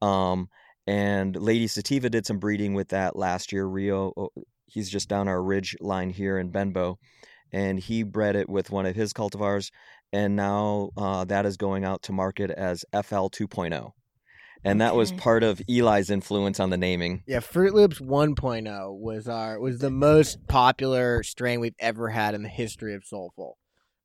[0.01, 0.49] um,
[0.87, 3.67] and lady sativa did some breeding with that last year.
[3.67, 4.31] Rio oh,
[4.67, 6.99] he's just down our ridge line here in benbow
[7.53, 9.71] and he bred it with one of his cultivars
[10.13, 13.93] and now uh, that is going out to market as fl 2.0
[14.65, 17.25] and that was part of eli's influence on the naming.
[17.27, 22.43] Yeah, Fruit Loops 1.0 was our was the most popular strain we've ever had in
[22.43, 23.59] the history of Solful.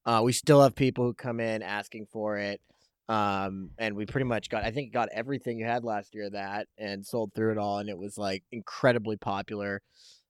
[0.08, 2.62] Uh, we still have people who come in asking for it.
[3.10, 6.68] Um, and we pretty much got, I think, got everything you had last year that
[6.78, 7.80] and sold through it all.
[7.80, 9.82] And it was like incredibly popular.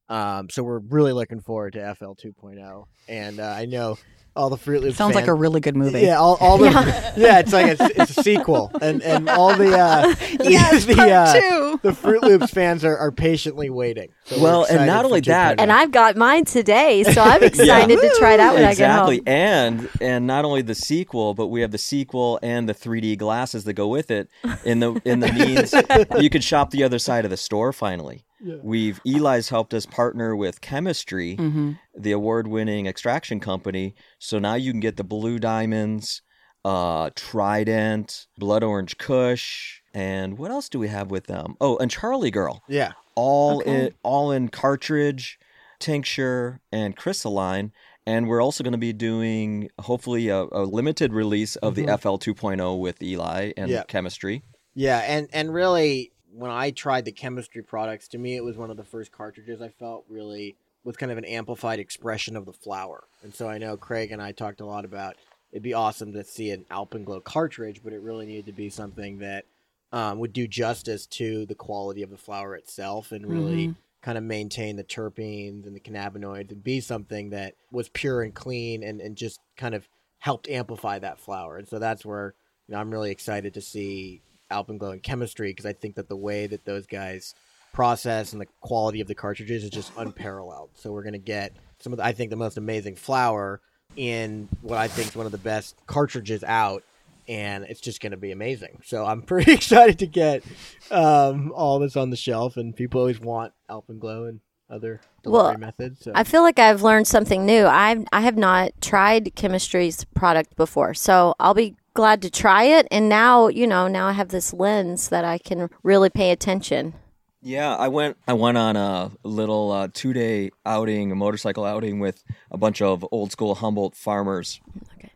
[0.09, 2.85] Um, so we're really looking forward to FL 2.0.
[3.07, 3.97] And uh, I know
[4.37, 6.01] all the Fruit Loops Sounds like a really good movie.
[6.01, 6.69] Yeah, all, all the
[7.17, 7.39] yeah.
[7.39, 11.77] it's like a, it's a sequel, and and all the uh, Yes, the, part uh,
[11.81, 14.09] the Fruit Loops fans are, are patiently waiting.
[14.25, 18.15] So Well, and not only that- And I've got mine today, so I'm excited to
[18.19, 18.65] try that out when exactly.
[18.65, 19.11] I get home.
[19.11, 23.17] Exactly, And and not only the sequel, but we have the sequel and the 3D
[23.17, 24.29] glasses that go with it.
[24.63, 25.73] In the in the means
[26.21, 27.73] you could shop the other side of the store.
[27.73, 28.23] Finally,
[28.63, 31.71] we've Eli's helped us partner with Chemistry, Mm-hmm.
[31.97, 33.95] the award-winning extraction company.
[34.19, 36.21] So now you can get the blue diamonds,
[36.65, 41.55] uh, Trident, Blood Orange Kush, and what else do we have with them?
[41.61, 43.85] Oh, and Charlie Girl yeah, all Okay.
[43.85, 45.39] in all in cartridge,
[45.79, 47.71] tincture, and crystalline.
[48.05, 52.15] And we're also going to be doing hopefully a, a limited release of the FL
[52.15, 53.83] 2.0 with Eli and Yeah.
[53.87, 54.43] chemistry.
[54.75, 58.69] yeah, and and really, when I tried the chemistry products, to me, it was one
[58.69, 62.53] of the first cartridges I felt really was kind of an amplified expression of the
[62.53, 63.03] flower.
[63.23, 65.15] And so I know Craig and I talked a lot about
[65.51, 69.19] it'd be awesome to see an Alpenglow cartridge, but it really needed to be something
[69.19, 69.45] that
[69.91, 74.23] um, would do justice to the quality of the flower itself and really kind of
[74.23, 79.01] maintain the terpenes and the cannabinoids and be something that was pure and clean and,
[79.01, 79.87] and just kind of
[80.19, 81.57] helped amplify that flower.
[81.57, 82.33] And so that's where
[82.67, 84.21] you know, I'm really excited to see
[84.51, 87.35] Alpenglow and chemistry because I think that the way that those guys
[87.73, 90.71] process and the quality of the cartridges is just unparalleled.
[90.75, 93.61] So we're going to get some of the, I think the most amazing flower
[93.95, 96.83] in what I think is one of the best cartridges out
[97.27, 98.81] and it's just going to be amazing.
[98.85, 100.43] So I'm pretty excited to get
[100.91, 104.39] um, all this on the shelf, and people always want Alpenglow and
[104.69, 106.03] other delivery Well, methods.
[106.03, 106.11] So.
[106.13, 107.65] I feel like I've learned something new.
[107.65, 112.87] I I have not tried chemistry's product before, so I'll be glad to try it.
[112.91, 116.93] And now, you know, now I have this lens that I can really pay attention.
[117.41, 118.17] Yeah, I went.
[118.27, 123.03] I went on a little uh, two-day outing, a motorcycle outing with a bunch of
[123.11, 124.59] old school Humboldt farmers,
[124.97, 125.11] Okay.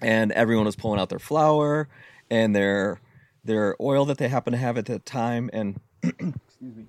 [0.00, 1.88] and everyone was pulling out their flour
[2.30, 3.00] and their
[3.44, 6.86] their oil that they happen to have at the time, and excuse me.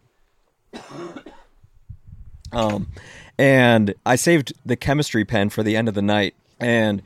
[2.52, 2.88] Um,
[3.38, 7.02] and I saved the chemistry pen for the end of the night, and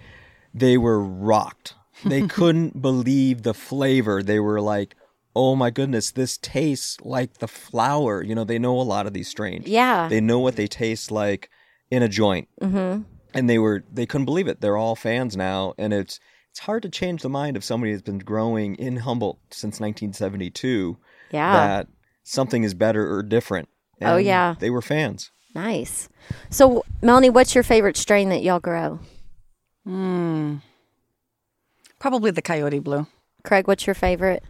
[0.53, 1.73] they were rocked.
[2.05, 4.23] They couldn't believe the flavor.
[4.23, 4.95] They were like,
[5.35, 9.13] "Oh my goodness, this tastes like the flower." You know, they know a lot of
[9.13, 9.67] these strains.
[9.67, 10.07] Yeah.
[10.07, 11.49] they know what they taste like
[11.91, 13.01] in a joint, mm-hmm.
[13.33, 14.61] and they were they couldn't believe it.
[14.61, 16.19] They're all fans now, and it's
[16.51, 20.97] it's hard to change the mind of somebody that's been growing in Humboldt since 1972
[21.31, 21.53] Yeah.
[21.53, 21.87] that
[22.23, 23.69] something is better or different.
[24.01, 24.55] Oh, yeah.
[24.59, 25.31] they were fans.
[25.53, 26.09] Nice.
[26.49, 28.99] So, Melanie, what's your favorite strain that y'all grow?
[31.99, 33.07] Probably the coyote blue.
[33.43, 34.43] Craig, what's your favorite?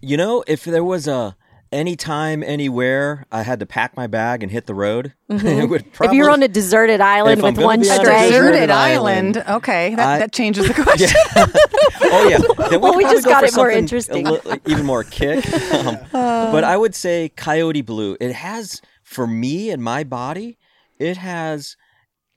[0.00, 1.36] You know, if there was a
[1.70, 5.92] anytime, anywhere, I had to pack my bag and hit the road, it would probably.
[5.92, 6.04] Mm-hmm.
[6.04, 9.36] if you're on a deserted island with one be on a deserted Deserted island.
[9.38, 9.56] island.
[9.56, 11.08] Okay, that, I- that changes the question.
[11.36, 12.38] oh yeah,
[12.68, 14.26] then Well, we'd we probably just go got it more interesting.
[14.26, 15.44] li- even more kick.
[15.52, 18.16] Um, but I would say Coyote Blue.
[18.20, 20.58] It has for me and my body,
[20.98, 21.76] it has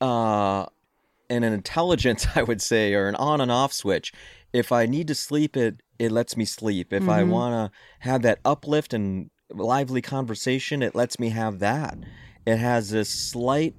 [0.01, 0.65] uh,
[1.29, 4.11] an intelligence, I would say, or an on and off switch.
[4.53, 6.91] If I need to sleep, it it lets me sleep.
[6.91, 11.97] If I want to have that uplift and lively conversation, it lets me have that.
[12.45, 13.75] It has this slight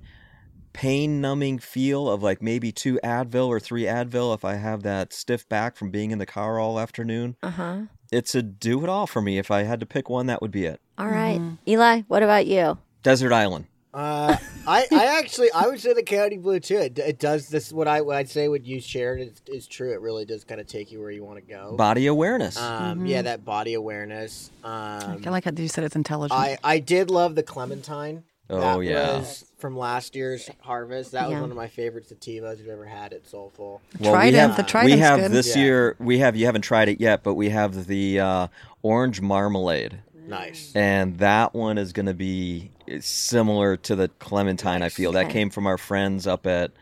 [0.72, 5.12] pain numbing feel of like maybe two Advil or three Advil if I have that
[5.12, 7.36] stiff back from being in the car all afternoon.
[7.42, 7.80] uh huh.
[8.12, 9.38] It's a do it all for me.
[9.38, 10.80] If I had to pick one, that would be it.
[10.97, 11.40] All right.
[11.66, 12.78] Eli, what about you?
[13.03, 13.66] Desert Island.
[13.97, 14.36] Uh,
[14.66, 16.76] I, I actually I would say the Coyote Blue too.
[16.76, 17.72] It, it does this.
[17.72, 19.92] What I what I'd say what you shared is, is true.
[19.94, 21.74] It really does kind of take you where you want to go.
[21.76, 22.59] Body awareness.
[22.59, 24.51] Um, yeah, that body awareness.
[24.62, 26.38] Um, I like how you said it's intelligent.
[26.38, 28.24] I I did love the Clementine.
[28.49, 29.18] Oh, that yeah.
[29.18, 31.12] was from last year's harvest.
[31.12, 31.40] That was Yeah.
[31.40, 33.80] one of my favorite sativas we've ever had at Solful.
[33.99, 35.30] Well, Trident, we have, the Trident's we have good.
[35.32, 35.62] this Yeah.
[35.62, 35.97] year.
[35.99, 38.47] We have you haven't tried it yet, but we have the uh,
[38.82, 40.72] orange marmalade, Nice.
[40.74, 42.70] and that one is going to be
[43.00, 44.82] similar to the clementine.
[44.82, 46.72] I feel that came from our friends up at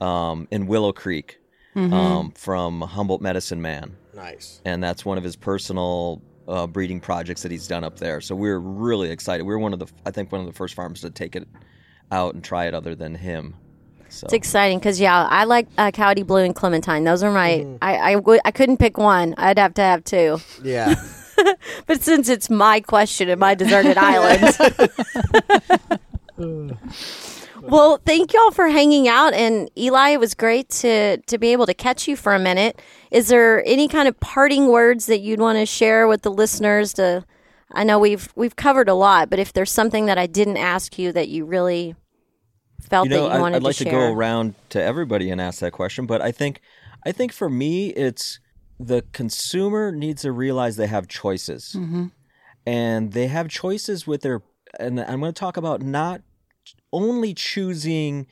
[0.00, 1.38] um, in Willow Creek
[1.74, 1.94] Mm-hmm.
[1.94, 3.96] um, from Humboldt Medicine Man.
[4.14, 4.60] Nice.
[4.66, 8.20] and that's one of his personal uh, breeding projects that he's done up there.
[8.20, 9.44] So we're really excited.
[9.44, 11.48] We're one of the, I think, one of the first farms to take it
[12.10, 13.54] out and try it, other than him.
[14.10, 17.04] So It's exciting because yeah, I like uh, Coyote Blue and Clementine.
[17.04, 17.66] Those are my.
[17.80, 19.34] I I, w- I couldn't pick one.
[19.38, 20.40] I'd have to have two.
[20.62, 20.94] Yeah.
[21.86, 24.56] But since it's my question and my deserted island,
[27.62, 29.34] Well, thank y'all for hanging out.
[29.34, 32.80] And Eli, it was great to to be able to catch you for a minute.
[33.12, 36.92] Is there any kind of parting words that you'd want to share with the listeners?
[36.94, 37.24] To
[37.72, 40.98] I know we've we've covered a lot, but if there's something that I didn't ask
[40.98, 41.94] you that you really
[42.80, 45.30] felt you know, that you I- wanted I'd like to to, go around to everybody
[45.30, 46.60] and ask that question, but I think,
[47.06, 48.40] I think for me, it's
[48.86, 52.06] the consumer needs to realize they have choices, mm-hmm.
[52.66, 54.42] and they have choices with their.
[54.80, 56.22] And I'm going to talk about not
[56.92, 58.26] only choosing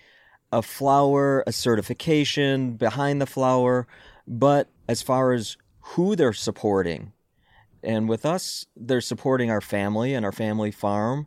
[0.52, 3.86] a flower, a certification behind the flower,
[4.26, 7.12] but as far as who they're supporting.
[7.82, 11.26] And with us, they're supporting our family and our family farm,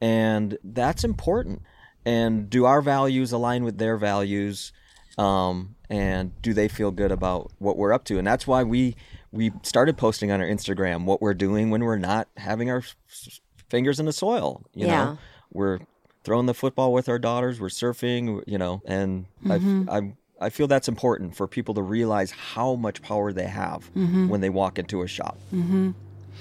[0.00, 1.62] and that's important.
[2.04, 4.72] And do our values align with their values?
[5.18, 8.18] Um, and do they feel good about what we're up to?
[8.18, 8.96] And that's why we
[9.30, 13.40] we started posting on our Instagram what we're doing when we're not having our f-
[13.68, 14.62] fingers in the soil.
[14.74, 15.04] You Yeah.
[15.04, 15.18] know,
[15.52, 15.80] we're
[16.24, 17.60] throwing the football with our daughters.
[17.60, 18.42] We're surfing.
[18.46, 19.88] You know, and Mm-hmm.
[19.90, 20.12] I I
[20.46, 24.50] I feel that's important for people to realize how much power they have when they
[24.50, 25.38] walk into a shop.
[25.54, 25.90] Mm-hmm.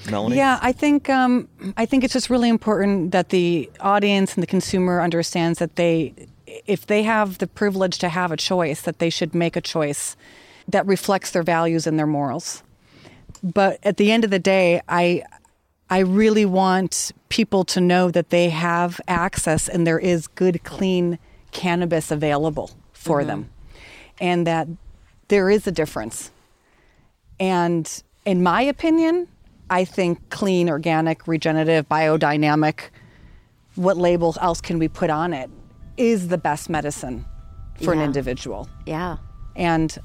[0.10, 1.48] Melanie, Yeah, I think um,
[1.78, 6.14] I think it's just really important that the audience and the consumer understands that they,
[6.66, 10.16] if they have the privilege to have a choice, that they should make a choice
[10.68, 12.64] that reflects their values and their morals.
[13.44, 15.24] But at the end of the day, I
[15.90, 21.20] I really want people to know that they have access and there is good, clean
[21.52, 23.28] cannabis available for mm-hmm.
[23.28, 23.50] them,
[24.20, 24.68] and that
[25.28, 26.32] there is a difference.
[27.40, 29.28] And in my opinion,
[29.70, 32.90] I think clean, organic, regenerative, biodynamic,
[33.76, 35.50] what label else can we put on it,
[36.10, 37.26] is the best medicine
[37.84, 38.68] for an individual.
[38.86, 39.18] yeah,
[39.56, 39.98] And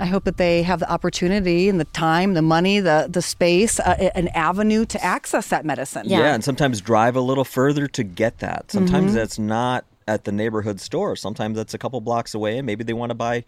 [0.00, 3.78] I hope that they have the opportunity and the time, the money, the, the space,
[3.80, 6.02] uh, an avenue to access that medicine.
[6.06, 6.20] Yeah.
[6.20, 8.70] Yeah, and sometimes drive a little further to get that.
[8.70, 9.14] Sometimes Mm-hmm.
[9.16, 11.16] that's not at the neighborhood store.
[11.16, 13.44] Sometimes that's a couple blocks away, and maybe they want to buy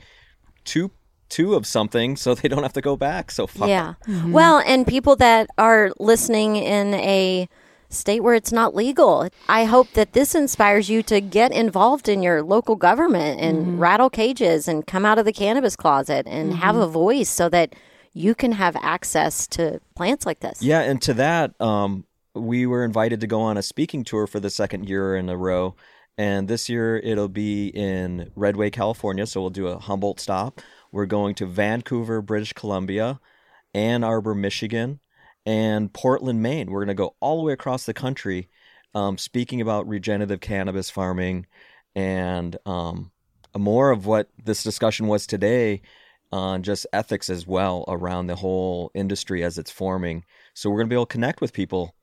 [0.65, 0.91] two
[1.29, 3.69] two of something so they don't have to go back so far.
[3.69, 3.95] yeah.
[4.27, 7.49] Well, and people that are listening in a
[7.91, 12.23] state where it's not legal, I hope that this inspires you to get involved in
[12.23, 16.77] your local government and rattle cages and come out of the cannabis closet and have
[16.77, 17.75] a voice so that
[18.13, 20.63] you can have access to plants like this.
[20.63, 24.41] Yeah, and to that, um, we were invited to go on a speaking tour for
[24.41, 25.75] the second year in a row.
[26.19, 29.27] And this year it'll be in Redway, California.
[29.27, 30.61] So we'll do a Humboldt stop.
[30.93, 33.21] We're going to Vancouver, British Columbia,
[33.75, 35.01] Ann Arbor, Michigan,
[35.47, 36.71] and Portland, Maine.
[36.71, 38.49] We're going to go all the way across the country
[38.95, 41.47] um, speaking about regenerative cannabis farming
[41.95, 43.11] and um,
[43.57, 45.83] more of what this discussion was today
[46.33, 50.25] on just ethics as well around the whole industry as it's forming.
[50.55, 51.95] So we're going to be able to connect with people.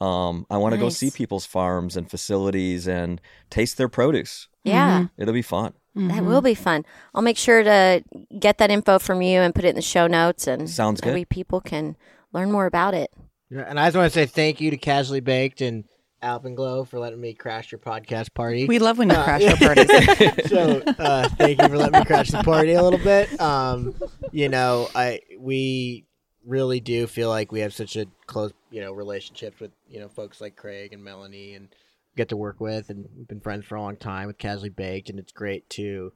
[0.00, 3.20] Um, I want to go see people's farms and facilities and
[3.50, 4.48] taste their produce.
[4.64, 5.06] Yeah.
[5.18, 5.74] It'll be fun.
[5.94, 6.84] That will be fun.
[7.14, 8.02] I'll make sure to
[8.40, 11.06] get that info from you and put it in the show notes, and Sounds that
[11.06, 11.14] good.
[11.14, 11.96] way people can
[12.34, 13.10] learn more about it.
[13.50, 15.84] Yeah, and I just want to say thank you to Casually Baked and
[16.22, 18.66] Alpenglow for letting me crash your podcast party.
[18.66, 20.48] We love when you Uh, crash our parties.
[20.50, 23.38] so uh, thank you for letting me crash the party a little bit.
[23.40, 23.94] Um,
[24.32, 26.06] you know, I we
[26.46, 30.08] really do feel like we have such a close, you know, relationship with you know
[30.08, 31.68] folks like Craig and Melanie and
[32.16, 35.10] get to work with, and we've been friends for a long time with Casually Baked,
[35.10, 36.12] and it's great to,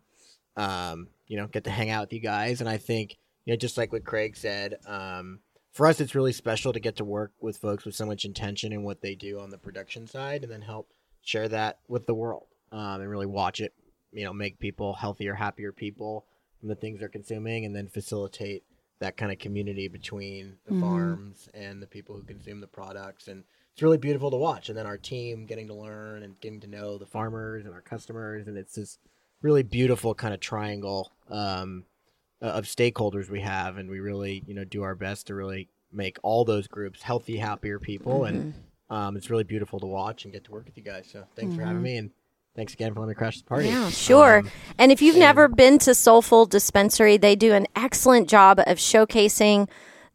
[0.56, 2.60] um, you know, get to hang out with you guys.
[2.60, 5.40] And I think you know, just like what Craig said, um,
[5.78, 8.72] for us, it's really special to get to work with folks with so much intention
[8.72, 12.14] in what they do on the production side, and then help share that with the
[12.14, 13.72] world um, and really watch it
[14.12, 16.24] you know make people healthier happier people
[16.58, 18.64] from the things they're consuming and then facilitate
[19.00, 23.28] that kind of community between the farms and the people who consume the products.
[23.28, 24.68] And it's really beautiful to watch.
[24.68, 27.80] And then our team getting to learn and getting to know the farmers and our
[27.80, 28.48] customers.
[28.48, 28.98] And it's this
[29.40, 31.84] really beautiful kind of triangle um,
[32.42, 35.68] uh, of stakeholders we have and we really you know do our best to really
[35.92, 38.24] make all those groups healthy happier people.
[38.24, 38.54] And
[38.90, 41.08] um, it's really beautiful to watch and get to work with you guys.
[41.10, 42.10] So thanks for having me and
[42.54, 43.68] thanks again for letting me crash the party.
[43.68, 44.38] Yeah, sure.
[44.38, 48.78] Um, and if you've never been to Solful Dispensary, they do an excellent job of
[48.78, 49.68] showcasing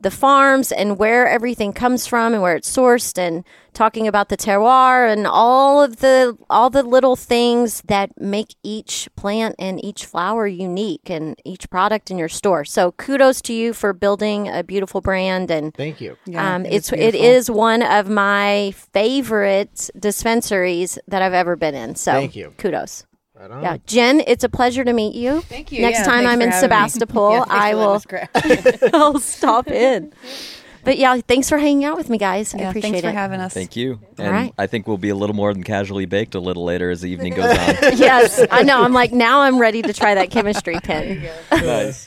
[0.04, 3.44] the farms and where everything comes from and where it's sourced and
[3.74, 9.10] talking about the terroir and all of the all the little things that make each
[9.16, 12.64] plant and each flower unique and each product in your store.
[12.66, 16.74] So kudos to you for building a beautiful brand and thank you Yeah, um, it
[16.74, 17.26] it's is beautiful.
[17.28, 21.96] is one of my favorite dispensaries that I've ever been in.
[21.96, 22.54] So Thank you.
[22.58, 23.06] kudos.
[23.44, 23.64] Right on.
[23.64, 25.42] Yeah, Jen, it's a pleasure to meet you.
[25.42, 25.82] Thank you.
[25.82, 26.52] Next Yeah, time I'm in.
[26.64, 28.02] Sebastopol, Yeah, I will.
[28.94, 30.14] I'll stop in.
[30.84, 32.54] But yeah, thanks for hanging out with me, guys.
[32.54, 33.54] I Yeah, appreciate thanks for having us.
[33.54, 34.00] Thank you.
[34.18, 34.54] And right.
[34.58, 37.10] I think we'll be a little more than casually baked a little later as the
[37.10, 37.98] evening goes on.
[37.98, 38.84] yes, I know.
[38.84, 41.30] I'm like now I'm ready to try that chemistry pin.
[41.52, 42.06] nice.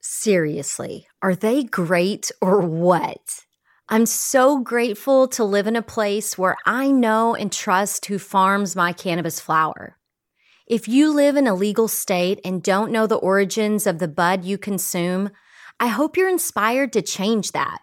[0.00, 3.44] Seriously, are they great or what?
[3.90, 8.76] I'm so grateful to live in a place where I know and trust who farms
[8.76, 9.96] my cannabis flower.
[10.66, 14.44] If you live in a legal state and don't know the origins of the bud
[14.44, 15.30] you consume,
[15.80, 17.78] I hope you're inspired to change that.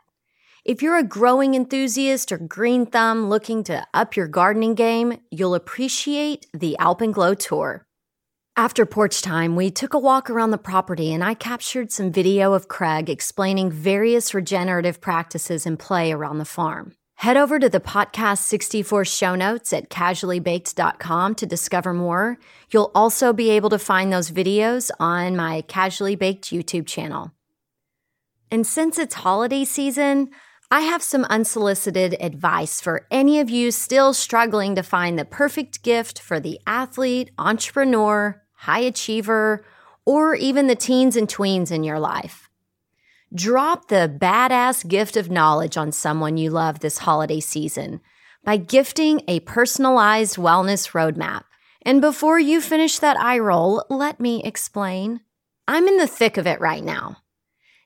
[0.64, 5.56] If you're a growing enthusiast or green thumb looking to up your gardening game, you'll
[5.56, 7.85] appreciate the Alpenglow Tour.
[8.58, 12.54] After porch time, we took a walk around the property and I captured some video
[12.54, 16.94] of Craig explaining various regenerative practices in play around the farm.
[17.16, 22.38] Head over to the podcast 64 show notes at casuallybaked.com to discover more.
[22.72, 27.34] You'll also be able to find those videos on my Casually Baked YouTube channel.
[28.50, 30.30] And since it's holiday season,
[30.72, 35.84] I have some unsolicited advice for any of you still struggling to find the perfect
[35.84, 39.66] gift for the athlete, entrepreneur, high achiever,
[40.06, 42.50] or even the teens and tweens in your life.
[43.34, 48.00] Drop the badass gift of knowledge on someone you love this holiday season
[48.44, 51.44] by gifting a personalized wellness roadmap.
[51.82, 55.22] And before you finish that eye roll, let me explain.
[55.68, 57.18] I'm in the thick of it right now.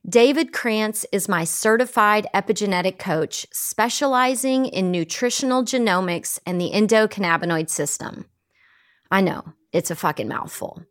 [0.07, 8.25] David Krantz is my certified epigenetic coach specializing in nutritional genomics and the endocannabinoid system.
[9.11, 10.83] I know, it's a fucking mouthful.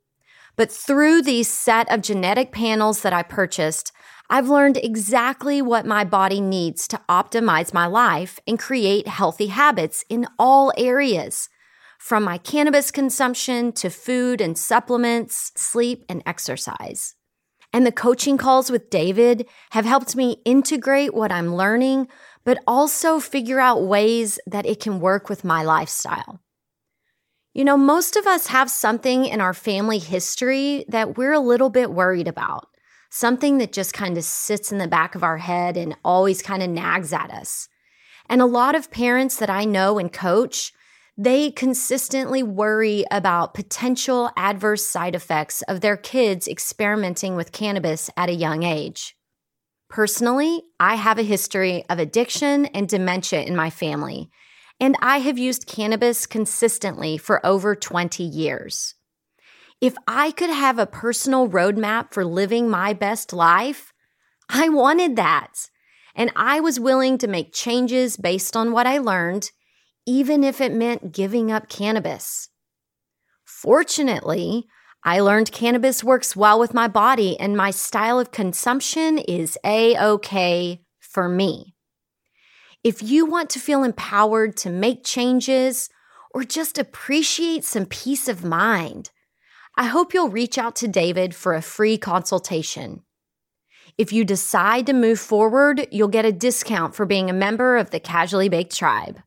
[0.57, 3.93] But through these set of genetic panels that I purchased,
[4.29, 10.05] I've learned exactly what my body needs to optimize my life and create healthy habits
[10.09, 11.49] in all areas,
[11.99, 17.15] from my cannabis consumption to food and supplements, sleep, and exercise.
[17.73, 22.09] And the coaching calls with David have helped me integrate what I'm learning,
[22.45, 26.41] but also figure out ways that it can work with my lifestyle.
[27.59, 31.71] You know, most of us have something in our family history that we're a little
[31.71, 32.69] bit worried about,
[33.11, 36.63] something that just kind of sits in the back of our head and always kind
[36.63, 37.69] of nags at us.
[38.29, 40.73] And a lot of parents that I know and coach,
[41.17, 48.31] they consistently worry about potential adverse side effects of their kids experimenting with cannabis at
[48.31, 49.17] a young age.
[49.91, 54.31] Personally, I have a history of addiction and dementia in my family,
[54.81, 58.95] and I have used cannabis consistently for over 20 years.
[59.81, 63.93] If I could have a personal roadmap for living my best life,
[64.49, 65.69] I wanted that.
[66.15, 69.51] And I was willing to make changes based on what I learned,
[70.07, 72.49] even if it meant giving up cannabis.
[73.45, 74.67] Fortunately,
[75.05, 79.97] I learned cannabis works well with my body and my style of consumption is A
[79.97, 81.75] OK for me.
[82.85, 85.91] If you want to feel empowered to make changes
[86.33, 89.11] or just appreciate some peace of mind,
[89.77, 93.03] I hope you'll reach out to David for a free consultation.
[93.97, 97.91] If you decide to move forward, you'll get a discount for being a member of
[97.91, 99.23] the Casually Baked Tribe.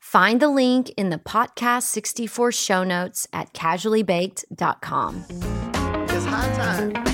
[0.00, 5.24] Find the link in the Podcast 64 show notes at casuallybaked.com.
[5.30, 7.13] It's high time.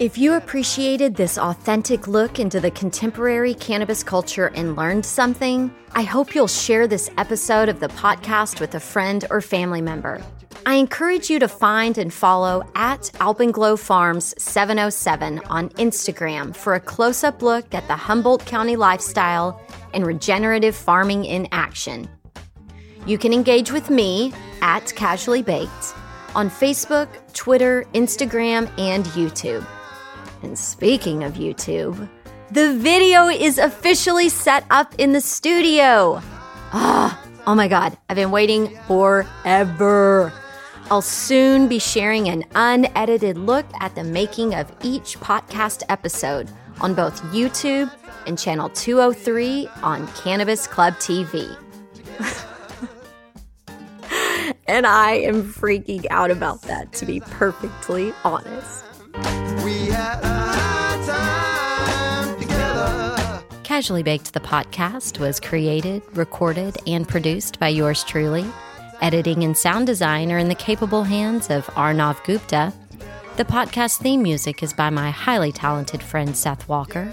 [0.00, 6.04] If you appreciated this authentic look into the contemporary cannabis culture and learned something, I
[6.04, 10.22] hope you'll share this episode of the podcast with a friend or family member.
[10.64, 16.80] I encourage you to find and follow at Alpenglow Farms 707 on Instagram for a
[16.80, 19.60] close up look at the Humboldt County lifestyle
[19.92, 22.08] and regenerative farming in action.
[23.04, 24.32] You can engage with me
[24.62, 25.94] at Casually Baked
[26.34, 29.66] on Facebook, Twitter, Instagram, and YouTube.
[30.42, 32.08] And speaking of YouTube,
[32.50, 36.20] the video is officially set up in the studio.
[36.72, 40.32] Ah, oh my God, I've been waiting forever.
[40.90, 46.94] I'll soon be sharing an unedited look at the making of each podcast episode on
[46.94, 47.92] both YouTube
[48.26, 51.56] and channel 203 on Cannabis Club TV.
[54.66, 58.84] and I am freaking out about that, to be perfectly honest.
[63.70, 68.44] Casually Baked, the podcast, was created, recorded, and produced by yours truly.
[69.00, 72.72] Editing and sound design are in the capable hands of Arnav Gupta.
[73.36, 77.12] The podcast theme music is by my highly talented friend Seth Walker.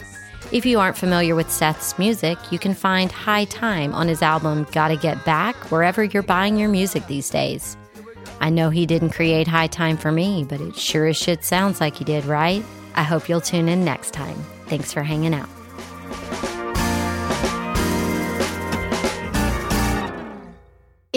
[0.52, 4.66] If you aren't familiar with Seth's music, you can find High Time on his album
[4.72, 7.78] Gotta Get Back wherever you're buying your music these days.
[8.40, 11.80] I know he didn't create High Time for me, but it sure as shit sounds
[11.80, 12.66] like he did, right?
[12.96, 14.44] I hope you'll tune in next time.
[14.66, 15.50] Thanks for hanging out.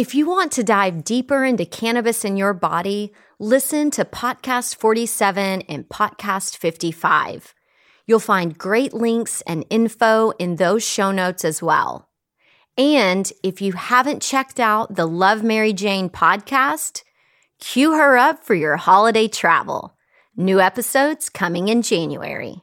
[0.01, 5.61] If you want to dive deeper into cannabis in your body, listen to Podcast 47
[5.69, 7.55] and Podcast 55.
[8.07, 12.09] You'll find great links and info in those show notes as well.
[12.79, 17.03] And if you haven't checked out the Love Mary Jane podcast,
[17.59, 19.99] cue her up for your holiday travel.
[20.35, 22.63] New episodes coming in January.